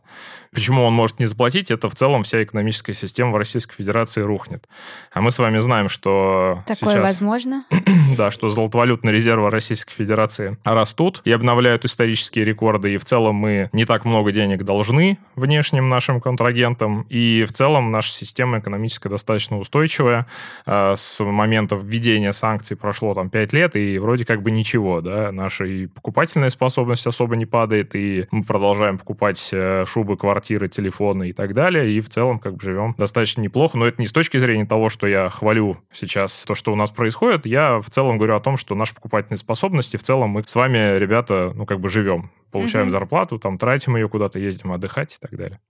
Почему 0.52 0.85
он 0.85 0.92
может 0.92 1.20
не 1.20 1.26
заплатить, 1.26 1.70
это 1.70 1.88
в 1.88 1.94
целом 1.94 2.24
вся 2.24 2.42
экономическая 2.42 2.94
система 2.94 3.30
в 3.30 3.37
Российской 3.37 3.76
Федерации 3.76 4.20
рухнет. 4.20 4.68
А 5.12 5.20
мы 5.20 5.30
с 5.30 5.38
вами 5.38 5.59
знаем, 5.59 5.88
что 5.88 6.59
Такое 6.66 6.94
сейчас... 6.94 7.02
возможно. 7.02 7.64
да, 8.16 8.33
что 8.33 8.48
золотовалютные 8.48 9.12
резервы 9.12 9.48
Российской 9.50 9.94
Федерации 9.94 10.59
растут 10.64 11.22
и 11.24 11.30
обновляют 11.30 11.85
исторические 11.85 12.44
рекорды, 12.44 12.94
и 12.94 12.98
в 12.98 13.04
целом 13.04 13.37
мы 13.37 13.59
не 13.72 13.84
так 13.84 14.04
много 14.04 14.32
денег 14.32 14.64
должны 14.64 15.18
внешним 15.36 15.88
нашим 15.88 16.20
контрагентам, 16.20 17.06
и 17.08 17.44
в 17.48 17.52
целом 17.52 17.90
наша 17.90 18.10
система 18.12 18.58
экономическая 18.58 19.08
достаточно 19.08 19.58
устойчивая. 19.58 20.26
А, 20.66 20.94
с 20.96 21.22
момента 21.22 21.76
введения 21.76 22.32
санкций 22.32 22.76
прошло 22.76 23.14
там 23.14 23.30
5 23.30 23.52
лет, 23.52 23.76
и 23.76 23.98
вроде 23.98 24.24
как 24.24 24.42
бы 24.42 24.50
ничего, 24.50 25.00
да, 25.00 25.32
наша 25.32 25.64
и 25.64 25.86
покупательная 25.86 26.50
способность 26.50 27.06
особо 27.06 27.36
не 27.36 27.46
падает, 27.46 27.94
и 27.94 28.26
мы 28.30 28.44
продолжаем 28.44 28.98
покупать 28.98 29.50
э, 29.52 29.84
шубы, 29.86 30.16
квартиры, 30.16 30.68
телефоны 30.68 31.30
и 31.30 31.32
так 31.32 31.54
далее, 31.54 31.90
и 31.90 32.00
в 32.00 32.08
целом 32.08 32.38
как 32.38 32.54
бы 32.54 32.60
живем 32.62 32.94
достаточно 32.98 33.40
неплохо, 33.40 33.76
но 33.78 33.86
это 33.86 34.00
не 34.00 34.06
с 34.06 34.12
точки 34.12 34.38
зрения 34.38 34.66
того, 34.66 34.88
что 34.88 35.06
я 35.06 35.28
хвалю 35.28 35.78
сейчас 35.90 36.44
то, 36.44 36.54
что 36.54 36.72
у 36.72 36.76
нас 36.76 36.90
происходит, 36.90 37.46
я 37.46 37.80
в 37.80 37.90
целом 37.90 38.18
говорю 38.18 38.36
о 38.36 38.40
том, 38.40 38.56
что 38.56 38.74
наши 38.74 38.94
покупательные 38.94 39.38
способности, 39.38 39.96
в 39.96 40.02
целом 40.02 40.30
мы 40.30 40.42
с 40.46 40.54
вами, 40.54 40.98
ребята, 40.98 41.52
ну 41.54 41.66
как 41.66 41.80
бы 41.80 41.88
живем 41.88 42.30
получаем 42.50 42.86
угу. 42.86 42.92
зарплату, 42.92 43.38
там 43.38 43.49
тратим 43.58 43.96
ее 43.96 44.08
куда-то, 44.08 44.38
ездим 44.38 44.72
отдыхать 44.72 45.16
и 45.16 45.18
так 45.20 45.36
далее. 45.36 45.60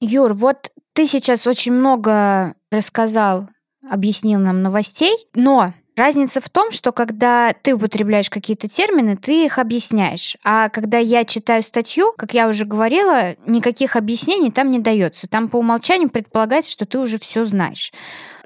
Юр, 0.00 0.32
вот 0.34 0.70
ты 0.92 1.06
сейчас 1.06 1.46
очень 1.46 1.72
много 1.72 2.54
рассказал, 2.70 3.48
объяснил 3.88 4.40
нам 4.40 4.62
новостей, 4.62 5.14
но 5.34 5.72
Разница 6.00 6.40
в 6.40 6.48
том, 6.48 6.70
что 6.70 6.92
когда 6.92 7.52
ты 7.52 7.74
употребляешь 7.74 8.30
какие-то 8.30 8.68
термины, 8.68 9.18
ты 9.18 9.44
их 9.44 9.58
объясняешь. 9.58 10.38
А 10.42 10.70
когда 10.70 10.96
я 10.96 11.26
читаю 11.26 11.62
статью, 11.62 12.14
как 12.16 12.32
я 12.32 12.48
уже 12.48 12.64
говорила, 12.64 13.36
никаких 13.46 13.96
объяснений 13.96 14.50
там 14.50 14.70
не 14.70 14.78
дается. 14.78 15.28
Там 15.28 15.48
по 15.48 15.58
умолчанию 15.58 16.08
предполагается, 16.08 16.72
что 16.72 16.86
ты 16.86 16.98
уже 16.98 17.18
все 17.18 17.44
знаешь. 17.44 17.92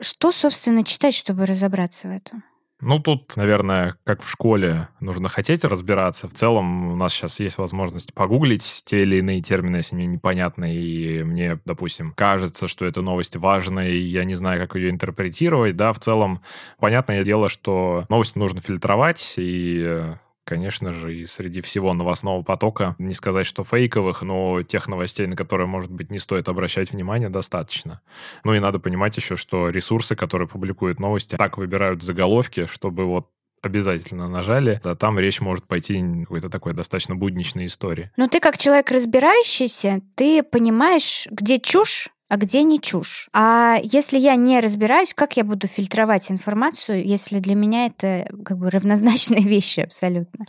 Что, 0.01 0.33
собственно, 0.33 0.83
читать, 0.83 1.15
чтобы 1.15 1.47
разобраться 1.47 2.09
в 2.09 2.11
этом? 2.11 2.43
Ну, 2.87 2.99
тут, 2.99 3.35
наверное, 3.37 3.97
как 4.05 4.21
в 4.21 4.29
школе, 4.29 4.89
нужно 5.01 5.31
хотеть 5.31 5.65
разбираться. 5.65 6.29
В 6.29 6.35
целом 6.35 6.93
у 6.93 6.97
нас 6.97 7.15
сейчас 7.15 7.41
есть 7.41 7.57
возможность 7.57 8.13
погуглить 8.13 8.83
те 8.85 9.03
или 9.03 9.17
иные 9.17 9.41
термины, 9.41 9.77
если 9.77 9.95
мне 9.95 10.05
непонятно, 10.05 10.71
и 10.71 11.23
мне, 11.23 11.59
допустим, 11.65 12.13
кажется, 12.15 12.69
что 12.69 12.85
эта 12.85 13.01
новость 13.01 13.37
важная, 13.37 13.89
и 13.89 13.97
я 13.97 14.25
не 14.25 14.35
знаю, 14.35 14.61
как 14.61 14.77
ее 14.77 14.91
интерпретировать, 14.91 15.77
да, 15.77 15.95
в 15.95 15.99
целом, 15.99 16.43
понятное 16.79 17.25
дело, 17.25 17.49
что 17.49 18.05
новости 18.11 18.37
нужно 18.37 18.61
фильтровать, 18.61 19.37
и 19.39 20.03
конечно 20.45 20.93
же, 20.93 21.17
и 21.17 21.27
среди 21.27 21.61
всего 21.61 21.93
новостного 21.93 22.43
потока, 22.43 22.95
не 22.99 23.15
сказать, 23.15 23.47
что 23.47 23.65
фейковых, 23.65 24.23
но 24.23 24.63
тех 24.63 24.87
новостей, 24.89 25.27
на 25.27 25.37
которые, 25.37 25.67
может 25.67 25.91
быть, 25.91 26.11
не 26.11 26.19
стоит 26.19 26.49
обращать 26.49 26.93
внимание, 26.93 27.29
достаточно. 27.29 28.01
Ну 28.45 28.55
и 28.55 28.61
надо 28.61 28.79
понимать 28.79 29.17
еще, 29.17 29.37
что 29.37 29.71
ресурсы, 29.71 30.17
которые 30.17 30.49
публикуют 30.49 31.01
новости, 31.01 31.37
так 31.37 31.59
выбирают 31.59 32.03
заголовки, 32.03 32.67
чтобы 32.67 33.07
вот 33.07 33.29
обязательно 33.65 34.29
нажали, 34.29 34.81
а 34.85 34.95
там 34.95 35.19
речь 35.19 35.41
может 35.41 35.67
пойти 35.67 36.05
какой-то 36.23 36.51
такой 36.51 36.75
достаточно 36.75 37.15
будничной 37.17 37.67
истории. 37.67 38.11
Но 38.17 38.29
ты 38.29 38.39
как 38.39 38.59
человек 38.59 38.91
разбирающийся, 38.91 40.03
ты 40.15 40.43
понимаешь, 40.43 41.27
где 41.31 41.59
чушь, 41.59 42.11
а 42.29 42.37
где 42.37 42.63
не 42.63 42.81
чушь. 42.81 43.29
А 43.33 43.79
если 43.83 44.19
я 44.19 44.37
не 44.37 44.61
разбираюсь, 44.61 45.15
как 45.15 45.37
я 45.37 45.45
буду 45.45 45.67
фильтровать 45.67 46.31
информацию, 46.31 47.05
если 47.07 47.39
для 47.39 47.55
меня 47.55 47.87
это 47.87 48.27
как 48.45 48.59
бы 48.59 48.71
равнозначные 48.71 49.43
вещи 49.45 49.81
абсолютно? 49.81 50.47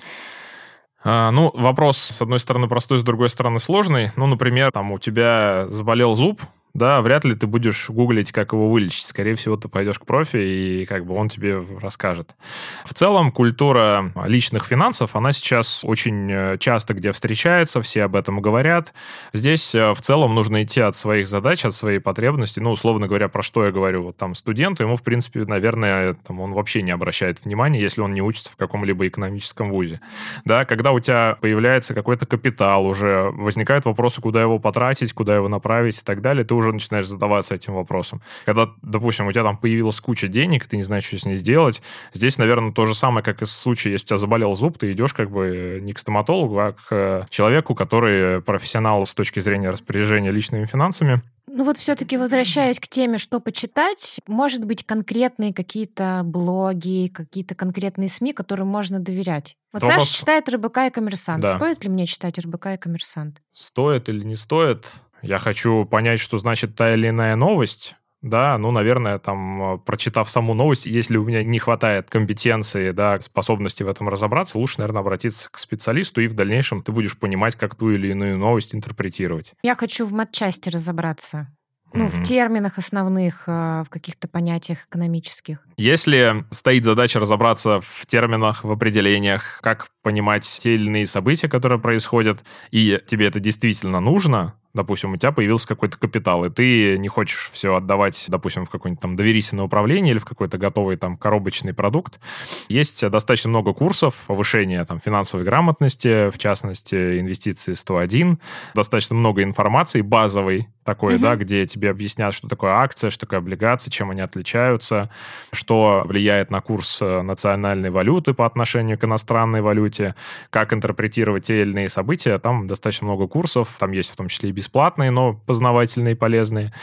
А, 1.03 1.29
ну, 1.31 1.51
вопрос, 1.53 1.97
с 1.97 2.21
одной 2.21 2.39
стороны, 2.39 2.67
простой, 2.67 2.97
с 2.97 3.03
другой 3.03 3.29
стороны, 3.29 3.59
сложный. 3.59 4.09
Ну, 4.15 4.25
например, 4.25 4.71
там 4.71 4.91
у 4.91 4.97
тебя 4.97 5.67
заболел 5.69 6.15
зуб, 6.15 6.41
да, 6.75 7.01
вряд 7.01 7.23
ли 7.23 7.33
ты 7.35 7.47
будешь 7.47 7.89
гуглить, 7.89 8.33
как 8.33 8.51
его 8.51 8.69
вылечить. 8.69 9.05
Скорее 9.05 9.35
всего, 9.35 9.55
ты 9.55 9.69
пойдешь 9.69 9.97
к 9.97 10.05
профи, 10.05 10.35
и 10.35 10.85
как 10.85 11.05
бы 11.05 11.15
он 11.15 11.29
тебе 11.29 11.63
расскажет. 11.81 12.35
В 12.83 12.93
целом, 12.93 13.31
культура 13.31 14.11
личных 14.25 14.65
финансов, 14.65 15.15
она 15.15 15.31
сейчас 15.31 15.85
очень 15.85 16.29
э, 16.29 16.57
часто 16.59 16.93
где 16.93 17.13
встречается, 17.13 17.81
все 17.81 18.03
об 18.03 18.17
этом 18.17 18.41
говорят. 18.41 18.93
Здесь 19.31 19.73
э, 19.73 19.93
в 19.93 20.01
целом 20.01 20.35
нужно 20.35 20.63
идти 20.63 20.81
от 20.81 20.97
своих 20.97 21.27
задач, 21.27 21.63
от 21.63 21.73
своей 21.73 21.99
потребности. 21.99 22.59
Ну, 22.59 22.71
условно 22.71 23.07
говоря, 23.07 23.29
про 23.29 23.41
что 23.41 23.65
я 23.65 23.71
говорю? 23.71 24.03
Вот 24.03 24.17
там 24.17 24.35
студенту, 24.35 24.83
ему, 24.83 24.97
в 24.97 25.01
принципе, 25.01 25.45
наверное, 25.45 26.15
там, 26.27 26.41
он 26.41 26.51
вообще 26.51 26.81
не 26.81 26.91
обращает 26.91 27.45
внимания, 27.45 27.79
если 27.79 28.01
он 28.01 28.13
не 28.13 28.21
учится 28.21 28.51
в 28.51 28.57
каком-либо 28.57 29.07
экономическом 29.07 29.71
вузе. 29.71 30.01
Да, 30.43 30.65
когда 30.65 30.91
у 30.91 30.99
тебя 30.99 31.37
появляется 31.39 31.93
какой-то 31.93 32.25
капитал, 32.25 32.85
уже 32.85 33.31
возникают 33.31 33.85
вопросы, 33.85 34.19
куда 34.21 34.41
его 34.41 34.59
потратить, 34.59 35.13
куда 35.13 35.37
его 35.37 35.47
направить 35.47 35.99
и 35.99 36.03
так 36.03 36.21
далее, 36.21 36.43
ты 36.43 36.53
уже 36.53 36.64
уже 36.65 36.73
начинаешь 36.73 37.07
задаваться 37.07 37.55
этим 37.55 37.73
вопросом. 37.73 38.21
Когда, 38.45 38.69
допустим, 38.81 39.27
у 39.27 39.31
тебя 39.31 39.43
там 39.43 39.57
появилась 39.57 39.99
куча 40.01 40.27
денег, 40.27 40.65
ты 40.65 40.77
не 40.77 40.83
знаешь, 40.83 41.05
что 41.05 41.17
с 41.17 41.25
ней 41.25 41.37
сделать, 41.37 41.81
здесь, 42.13 42.37
наверное, 42.37 42.71
то 42.71 42.85
же 42.85 42.95
самое, 42.95 43.23
как 43.23 43.41
и 43.41 43.45
в 43.45 43.49
случае, 43.49 43.93
если 43.93 44.05
у 44.05 44.07
тебя 44.09 44.17
заболел 44.17 44.55
зуб, 44.55 44.77
ты 44.77 44.91
идешь 44.91 45.13
как 45.13 45.31
бы 45.31 45.79
не 45.81 45.93
к 45.93 45.99
стоматологу, 45.99 46.59
а 46.59 46.73
к 46.73 46.87
э, 46.91 47.23
человеку, 47.29 47.75
который 47.75 48.41
профессионал 48.41 49.05
с 49.05 49.13
точки 49.13 49.39
зрения 49.39 49.69
распоряжения 49.69 50.31
личными 50.31 50.65
финансами, 50.65 51.21
ну 51.47 51.63
вот 51.63 51.77
все-таки 51.77 52.17
возвращаясь 52.17 52.79
к 52.79 52.87
теме, 52.87 53.17
что 53.17 53.39
почитать, 53.39 54.19
может 54.27 54.65
быть, 54.65 54.85
конкретные 54.85 55.53
какие-то 55.53 56.21
блоги, 56.25 57.07
какие-то 57.07 57.55
конкретные 57.55 58.09
СМИ, 58.09 58.33
которым 58.33 58.67
можно 58.67 58.99
доверять. 58.99 59.55
Вот 59.71 59.83
Вопрос... 59.83 60.03
Саша 60.03 60.19
читает 60.19 60.49
РБК 60.49 60.77
и 60.87 60.89
Коммерсант. 60.89 61.43
Да. 61.43 61.55
Стоит 61.55 61.83
ли 61.83 61.89
мне 61.89 62.07
читать 62.07 62.39
РБК 62.39 62.67
и 62.67 62.77
Коммерсант? 62.77 63.41
Стоит 63.53 64.09
или 64.09 64.23
не 64.23 64.35
стоит? 64.35 64.95
Я 65.21 65.39
хочу 65.39 65.85
понять, 65.85 66.19
что 66.19 66.37
значит 66.37 66.75
та 66.75 66.93
или 66.93 67.09
иная 67.09 67.35
новость, 67.35 67.95
да, 68.25 68.57
ну, 68.57 68.71
наверное, 68.71 69.19
там, 69.19 69.79
прочитав 69.85 70.27
саму 70.29 70.55
новость, 70.55 70.87
если 70.87 71.17
у 71.17 71.25
меня 71.25 71.43
не 71.43 71.59
хватает 71.59 72.09
компетенции, 72.09 72.89
да, 72.89 73.21
способности 73.21 73.83
в 73.83 73.87
этом 73.87 74.09
разобраться, 74.09 74.57
лучше, 74.57 74.79
наверное, 74.79 75.01
обратиться 75.01 75.47
к 75.51 75.59
специалисту, 75.59 76.21
и 76.21 76.27
в 76.27 76.33
дальнейшем 76.33 76.81
ты 76.81 76.91
будешь 76.91 77.17
понимать, 77.19 77.55
как 77.55 77.75
ту 77.75 77.91
или 77.91 78.07
иную 78.07 78.37
новость 78.37 78.73
интерпретировать. 78.73 79.53
Я 79.61 79.75
хочу 79.75 80.07
в 80.07 80.11
матчасти 80.11 80.69
разобраться. 80.69 81.49
Ну, 81.93 82.05
mm-hmm. 82.05 82.23
в 82.23 82.23
терминах 82.23 82.77
основных, 82.77 83.43
э, 83.47 83.83
в 83.85 83.89
каких-то 83.89 84.27
понятиях 84.27 84.85
экономических. 84.85 85.59
Если 85.77 86.43
стоит 86.49 86.83
задача 86.83 87.19
разобраться 87.19 87.79
в 87.79 88.05
терминах, 88.05 88.63
в 88.63 88.71
определениях, 88.71 89.59
как 89.61 89.87
понимать 90.01 90.43
те 90.43 90.75
или 90.75 90.87
иные 90.87 91.05
события, 91.05 91.47
которые 91.47 91.79
происходят, 91.79 92.43
и 92.71 92.99
тебе 93.07 93.27
это 93.27 93.39
действительно 93.39 94.01
нужно, 94.01 94.55
допустим, 94.75 95.13
у 95.13 95.17
тебя 95.17 95.31
появился 95.31 95.67
какой-то 95.67 95.97
капитал, 95.97 96.45
и 96.45 96.49
ты 96.49 96.97
не 96.97 97.07
хочешь 97.07 97.49
все 97.51 97.75
отдавать, 97.75 98.25
допустим, 98.27 98.65
в 98.65 98.69
какое-нибудь 98.69 99.01
там 99.01 99.15
доверительное 99.15 99.65
управление 99.65 100.11
или 100.11 100.19
в 100.19 100.25
какой-то 100.25 100.57
готовый 100.57 100.97
там 100.97 101.17
коробочный 101.17 101.73
продукт. 101.73 102.19
Есть 102.67 103.07
достаточно 103.09 103.49
много 103.49 103.73
курсов 103.73 104.15
повышения 104.27 104.83
там 104.85 104.99
финансовой 104.99 105.45
грамотности, 105.45 106.29
в 106.29 106.37
частности, 106.37 107.19
инвестиции 107.19 107.73
101, 107.73 108.39
достаточно 108.75 109.15
много 109.15 109.41
информации 109.41 110.01
базовой 110.01 110.67
такой, 110.85 111.15
угу. 111.15 111.23
да, 111.23 111.35
где 111.35 111.65
тебе 111.65 111.89
объяснят, 111.89 112.33
что 112.33 112.47
такое 112.47 112.73
акция, 112.73 113.09
что 113.09 113.21
такое 113.21 113.39
облигация, 113.39 113.89
чем 113.89 114.11
они 114.11 114.21
отличаются, 114.21 115.09
что 115.51 116.03
влияет 116.05 116.51
на 116.51 116.61
курс 116.61 117.01
э, 117.01 117.21
национальной 117.23 117.89
валюты 117.89 118.35
по 118.35 118.45
отношению 118.45 118.99
к 118.99 119.03
иностранной 119.03 119.61
валюте, 119.61 120.13
как 120.51 120.73
интерпретировать 120.73 121.47
те 121.47 121.61
или 121.61 121.71
иные 121.71 121.89
события. 121.89 122.37
Там 122.37 122.67
достаточно 122.67 123.07
много 123.07 123.27
курсов, 123.27 123.75
там 123.79 123.91
есть 123.93 124.11
в 124.11 124.15
том 124.15 124.27
числе 124.27 124.49
и 124.49 124.51
бесплатные, 124.65 125.11
но 125.11 125.33
познавательные 125.45 126.13
и 126.13 126.17
полезные. 126.17 126.73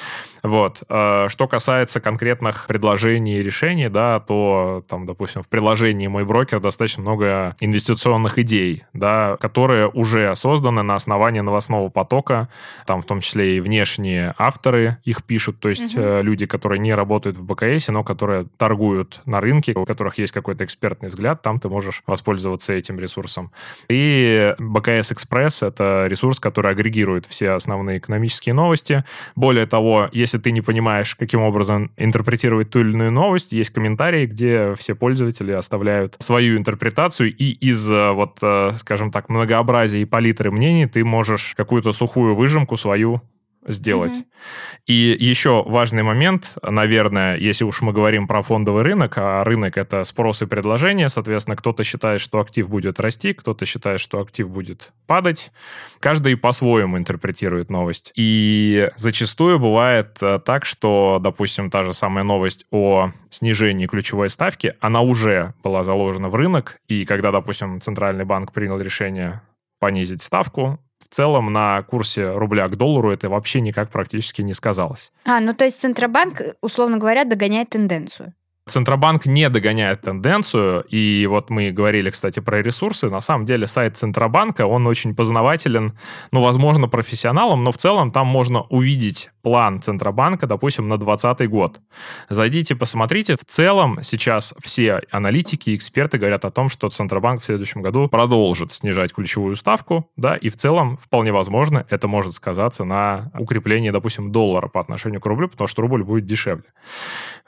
Вот. 0.43 0.83
Э, 0.89 1.27
что 1.29 1.47
касается 1.47 2.01
конкретных 2.01 2.67
предложений 2.67 3.39
и 3.39 3.43
решений, 3.43 3.89
да, 3.89 4.21
то 4.21 4.85
там, 4.89 5.07
допустим, 5.07 5.43
в 5.43 5.49
приложении 5.49 6.09
«Мой 6.09 6.25
брокер» 6.25 6.61
достаточно 6.61 7.03
много 7.03 7.55
инвестиционных 7.61 8.39
идей, 8.39 8.85
да, 8.93 9.37
которые 9.41 9.89
уже 9.89 10.35
созданы 10.35 10.83
на 10.83 10.95
основании 10.95 11.41
новостного 11.41 11.89
потока, 11.89 12.49
там 12.87 13.03
в 13.03 13.05
том 13.05 13.21
числе 13.21 13.57
и 13.57 13.61
внешние 13.61 14.35
авторы 14.39 14.99
их 15.05 15.25
пишут, 15.25 15.61
то 15.61 15.69
есть 15.69 15.97
угу. 15.97 16.23
люди, 16.23 16.47
которые 16.47 16.79
не 16.79 16.95
работают 16.95 17.37
в 17.37 17.45
БКС, 17.45 17.89
но 17.89 18.05
которые 18.05 18.47
торгуют 18.57 19.21
на 19.27 19.41
рынке, 19.41 19.75
у 19.75 19.85
которых 19.85 20.19
есть 20.19 20.33
какой-то 20.33 20.65
экспертный 20.65 21.09
взгляд, 21.09 21.43
там 21.43 21.61
ты 21.61 21.69
можешь 21.69 22.03
воспользоваться 22.07 22.73
этим 22.73 22.99
ресурсом. 22.99 23.53
И 23.89 24.55
БКС 24.59 25.13
Экспресс— 25.13 25.63
это 25.65 26.07
ресурс, 26.09 26.41
который 26.41 26.73
агрегирует 26.73 27.27
все 27.27 27.51
основные 27.51 27.83
основные 27.83 27.99
экономические 27.99 28.55
новости. 28.55 29.05
Более 29.37 29.67
того, 29.67 30.09
если 30.13 30.32
ты 30.39 30.51
не 30.53 30.61
понимаешь, 30.61 31.15
каким 31.15 31.41
образом 31.41 31.91
интерпретировать 31.97 32.71
ту 32.71 32.81
или 32.81 32.93
иную 32.93 33.11
новость, 33.11 33.53
есть 33.53 33.71
комментарии, 33.71 34.27
где 34.27 34.75
все 34.77 34.95
пользователи 34.95 35.53
оставляют 35.53 36.17
свою 36.19 36.57
интерпретацию, 36.57 37.35
и 37.35 37.51
из, 37.51 37.91
э, 37.91 38.13
вот, 38.13 38.39
э, 38.43 38.73
скажем 38.77 39.11
так, 39.11 39.29
многообразия 39.29 40.03
и 40.03 40.05
палитры 40.05 40.51
мнений 40.51 40.87
ты 40.87 41.05
можешь 41.05 41.55
какую-то 41.57 41.93
сухую 41.93 42.35
выжимку 42.35 42.77
свою 42.77 43.23
сделать. 43.67 44.13
Mm-hmm. 44.13 44.83
И 44.87 45.17
еще 45.21 45.63
важный 45.65 46.03
момент, 46.03 46.57
наверное, 46.63 47.37
если 47.37 47.65
уж 47.65 47.83
мы 47.83 47.93
говорим 47.93 48.27
про 48.27 48.43
фондовый 48.43 48.83
рынок, 48.83 49.15
а 49.17 49.45
рынок 49.45 49.79
это 49.79 50.03
спрос 50.05 50.43
и 50.43 50.47
предложение, 50.47 51.09
соответственно, 51.09 51.57
кто-то 51.57 51.85
считает, 51.85 52.21
что 52.21 52.41
актив 52.41 52.69
будет 52.69 52.99
расти, 52.99 53.33
кто-то 53.33 53.65
считает, 53.65 54.01
что 54.01 54.21
актив 54.21 54.49
будет 54.49 54.93
падать. 55.07 55.53
Каждый 56.01 56.37
по-своему 56.37 56.99
интерпретирует 56.99 57.71
новость. 57.71 58.13
И 58.17 58.91
зачастую 58.97 59.59
бывает 59.59 60.19
э, 60.21 60.41
так, 60.45 60.65
что, 60.65 61.19
допустим, 61.21 61.71
та 61.71 61.85
же 61.85 61.93
самая 61.93 62.25
новость 62.25 62.67
о 62.71 63.13
снижении 63.31 63.87
ключевой 63.87 64.29
ставки, 64.31 64.75
она 64.81 65.01
уже 65.01 65.55
была 65.63 65.85
заложена 65.85 66.29
в 66.29 66.35
рынок, 66.35 66.79
и 66.89 67.05
когда, 67.05 67.31
допустим, 67.31 67.81
Центральный 67.81 68.25
банк 68.25 68.53
принял 68.53 68.81
решение 68.81 69.43
понизить 69.79 70.23
ставку, 70.23 70.79
в 71.03 71.09
целом 71.09 71.53
на 71.53 71.83
курсе 71.83 72.33
рубля 72.33 72.69
к 72.69 72.77
доллару 72.77 73.11
это 73.11 73.29
вообще 73.29 73.61
никак 73.61 73.91
практически 73.91 74.43
не 74.43 74.55
сказалось. 74.55 75.13
А, 75.25 75.41
ну 75.41 75.55
то 75.55 75.65
есть 75.65 75.81
Центробанк, 75.81 76.41
условно 76.61 76.99
говоря, 76.99 77.25
догоняет 77.25 77.71
тенденцию. 77.71 78.35
Центробанк 78.67 79.27
не 79.27 79.49
догоняет 79.49 80.03
тенденцию, 80.03 80.85
и 80.89 81.27
вот 81.29 81.51
мы 81.51 81.73
говорили, 81.73 82.11
кстати, 82.11 82.39
про 82.39 82.63
ресурсы. 82.63 83.11
На 83.11 83.21
самом 83.21 83.45
деле 83.45 83.67
сайт 83.67 83.97
Центробанка, 83.97 84.67
он 84.67 84.87
очень 84.87 85.17
познавателен, 85.17 85.99
ну, 86.31 86.43
возможно, 86.43 86.89
профессионалам, 86.89 87.65
но 87.65 87.73
в 87.73 87.77
целом 87.77 88.13
там 88.13 88.29
можно 88.29 88.63
увидеть 88.63 89.31
план 89.43 89.83
Центробанка, 89.83 90.47
допустим, 90.47 90.89
на 90.89 90.97
2020 90.97 91.51
год. 91.51 91.81
Зайдите, 92.29 92.77
посмотрите. 92.77 93.35
В 93.37 93.45
целом 93.45 93.99
сейчас 94.03 94.55
все 94.63 95.03
аналитики 95.11 95.71
и 95.71 95.77
эксперты 95.77 96.19
говорят 96.19 96.45
о 96.45 96.53
том, 96.53 96.69
что 96.69 96.89
Центробанк 96.89 97.43
в 97.43 97.45
следующем 97.45 97.83
году 97.83 98.07
продолжит 98.09 98.71
снижать 98.71 99.13
ключевую 99.13 99.57
ставку, 99.57 100.09
да, 100.17 100.37
и 100.37 100.49
в 100.49 100.57
целом, 100.57 100.99
вполне 100.99 101.33
возможно, 101.33 101.85
это 101.91 102.07
может 102.07 102.35
сказаться 102.35 102.85
на 102.85 103.33
укреплении, 103.37 103.91
допустим, 103.91 104.31
доллара 104.31 104.69
по 104.69 104.79
отношению 104.79 105.21
к 105.21 105.27
рублю, 105.27 105.49
потому 105.49 105.67
что 105.67 105.83
рубль 105.83 106.05
будет 106.05 106.27
дешевле. 106.27 106.73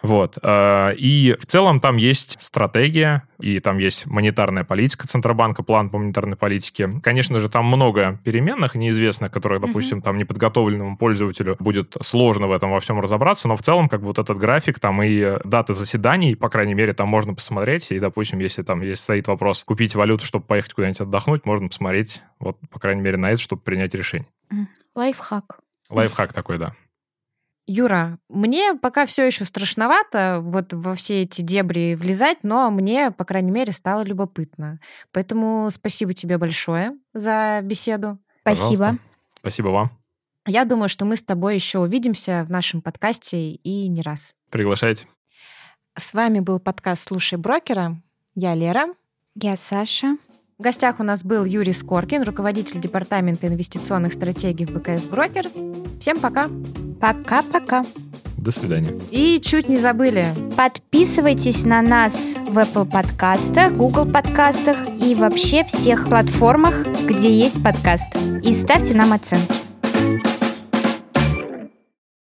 Вот. 0.03 0.38
Э, 1.05 1.07
и 1.07 1.37
в 1.38 1.47
целом 1.47 1.81
там 1.81 1.97
есть 1.97 2.40
стратегия, 2.40 3.25
и 3.38 3.61
там 3.61 3.79
есть 3.79 4.07
монетарная 4.07 4.64
политика 4.64 5.07
Центробанка, 5.07 5.62
план 5.62 5.90
по 5.90 5.99
монетарной 5.99 6.37
политике. 6.37 6.90
Конечно 7.03 7.38
же, 7.40 7.49
там 7.49 7.67
много 7.67 8.19
переменных 8.25 8.75
неизвестных, 8.75 9.31
которые, 9.31 9.61
допустим, 9.61 9.99
mm-hmm. 9.99 10.03
там 10.03 10.19
неподготовленному 10.19 10.97
пользователю 10.97 11.57
будет 11.61 11.97
сложно 12.01 12.47
в 12.47 12.53
этом 12.53 12.71
во 12.71 12.81
всем 12.81 13.01
разобраться, 13.01 13.49
но 13.49 13.57
в 13.57 13.62
целом, 13.62 13.88
как 13.88 14.01
вот 14.01 14.19
этот 14.19 14.38
график, 14.38 14.81
там 14.81 15.03
и 15.03 15.38
даты 15.45 15.75
заседаний, 15.75 16.35
по 16.35 16.49
крайней 16.49 16.75
мере, 16.75 16.95
там 16.95 17.09
можно 17.09 17.35
посмотреть, 17.35 17.90
и, 17.93 17.99
допустим, 17.99 18.38
если 18.38 18.62
там 18.62 18.81
есть 18.81 19.03
стоит 19.03 19.29
вопрос 19.29 19.62
купить 19.64 19.95
валюту, 19.95 20.25
чтобы 20.25 20.47
поехать 20.47 20.73
куда-нибудь 20.73 21.01
отдохнуть, 21.01 21.45
можно 21.45 21.69
посмотреть, 21.69 22.23
вот, 22.38 22.57
по 22.71 22.79
крайней 22.79 23.03
мере, 23.03 23.17
на 23.17 23.31
это, 23.31 23.40
чтобы 23.40 23.62
принять 23.62 23.95
решение. 23.95 24.29
Лайфхак. 24.95 25.59
Лайфхак 25.90 26.33
такой, 26.33 26.59
да. 26.59 26.75
Юра, 27.66 28.18
мне 28.29 28.74
пока 28.74 29.07
все 29.07 29.24
еще 29.24 29.44
страшновато 29.44 30.40
вот 30.42 30.72
во 30.72 30.94
все 30.94 31.22
эти 31.22 31.40
дебри 31.40 31.94
влезать, 31.94 32.38
но 32.42 32.70
мне, 32.70 33.11
по 33.11 33.24
крайней 33.24 33.50
мере, 33.50 33.72
стало 33.72 34.03
любопытно. 34.03 34.81
Поэтому 35.12 35.70
спасибо 35.70 36.12
тебе 36.12 36.37
большое 36.37 36.92
за 37.14 37.61
беседу. 37.62 38.18
Спасибо. 38.42 38.79
Пожалуйста. 38.79 38.98
Спасибо 39.38 39.68
вам. 39.68 39.90
Я 40.46 40.66
думаю, 40.66 40.90
что 40.90 41.07
мы 41.07 41.16
с 41.16 41.24
тобой 41.24 41.55
еще 41.55 41.79
увидимся 41.79 42.44
в 42.46 42.50
нашем 42.50 42.83
подкасте 42.83 43.53
и 43.53 43.88
не 43.88 44.03
раз. 44.03 44.35
Приглашайте. 44.50 45.07
С 45.96 46.12
вами 46.12 46.40
был 46.40 46.59
подкаст 46.59 47.09
«Слушай 47.09 47.38
брокера». 47.38 47.96
Я 48.35 48.54
Лера. 48.54 48.88
Я 49.35 49.56
Саша. 49.56 50.19
В 50.57 50.63
гостях 50.63 51.00
у 51.00 51.02
нас 51.02 51.25
был 51.25 51.44
Юрий 51.44 51.73
Скоркин, 51.73 52.23
руководитель 52.23 52.81
Департамента 52.81 53.48
инвестиционных 53.48 54.13
стратегий 54.13 54.67
в 54.67 54.71
БКС 54.71 55.05
Брокер. 55.07 55.46
Всем 55.98 56.21
пока. 56.21 56.48
Пока-пока. 57.00 57.85
До 58.37 58.52
свидания. 58.52 58.92
И 59.11 59.40
чуть 59.40 59.69
не 59.69 59.77
забыли. 59.77 60.29
Подписывайтесь 60.57 61.65
на 61.65 61.83
нас 61.83 62.37
в 62.46 62.57
Apple 62.57 62.88
подкастах, 62.88 63.73
Google 63.73 64.07
подкастах 64.07 64.79
и 65.00 65.17
вообще 65.17 65.65
всех 65.65 66.09
платформах, 66.09 66.87
где 67.05 67.37
есть 67.37 67.61
подкасты. 67.61 68.40
И 68.44 68.55
ставьте 68.55 68.94
нам 68.94 69.13
оценки. 69.13 69.55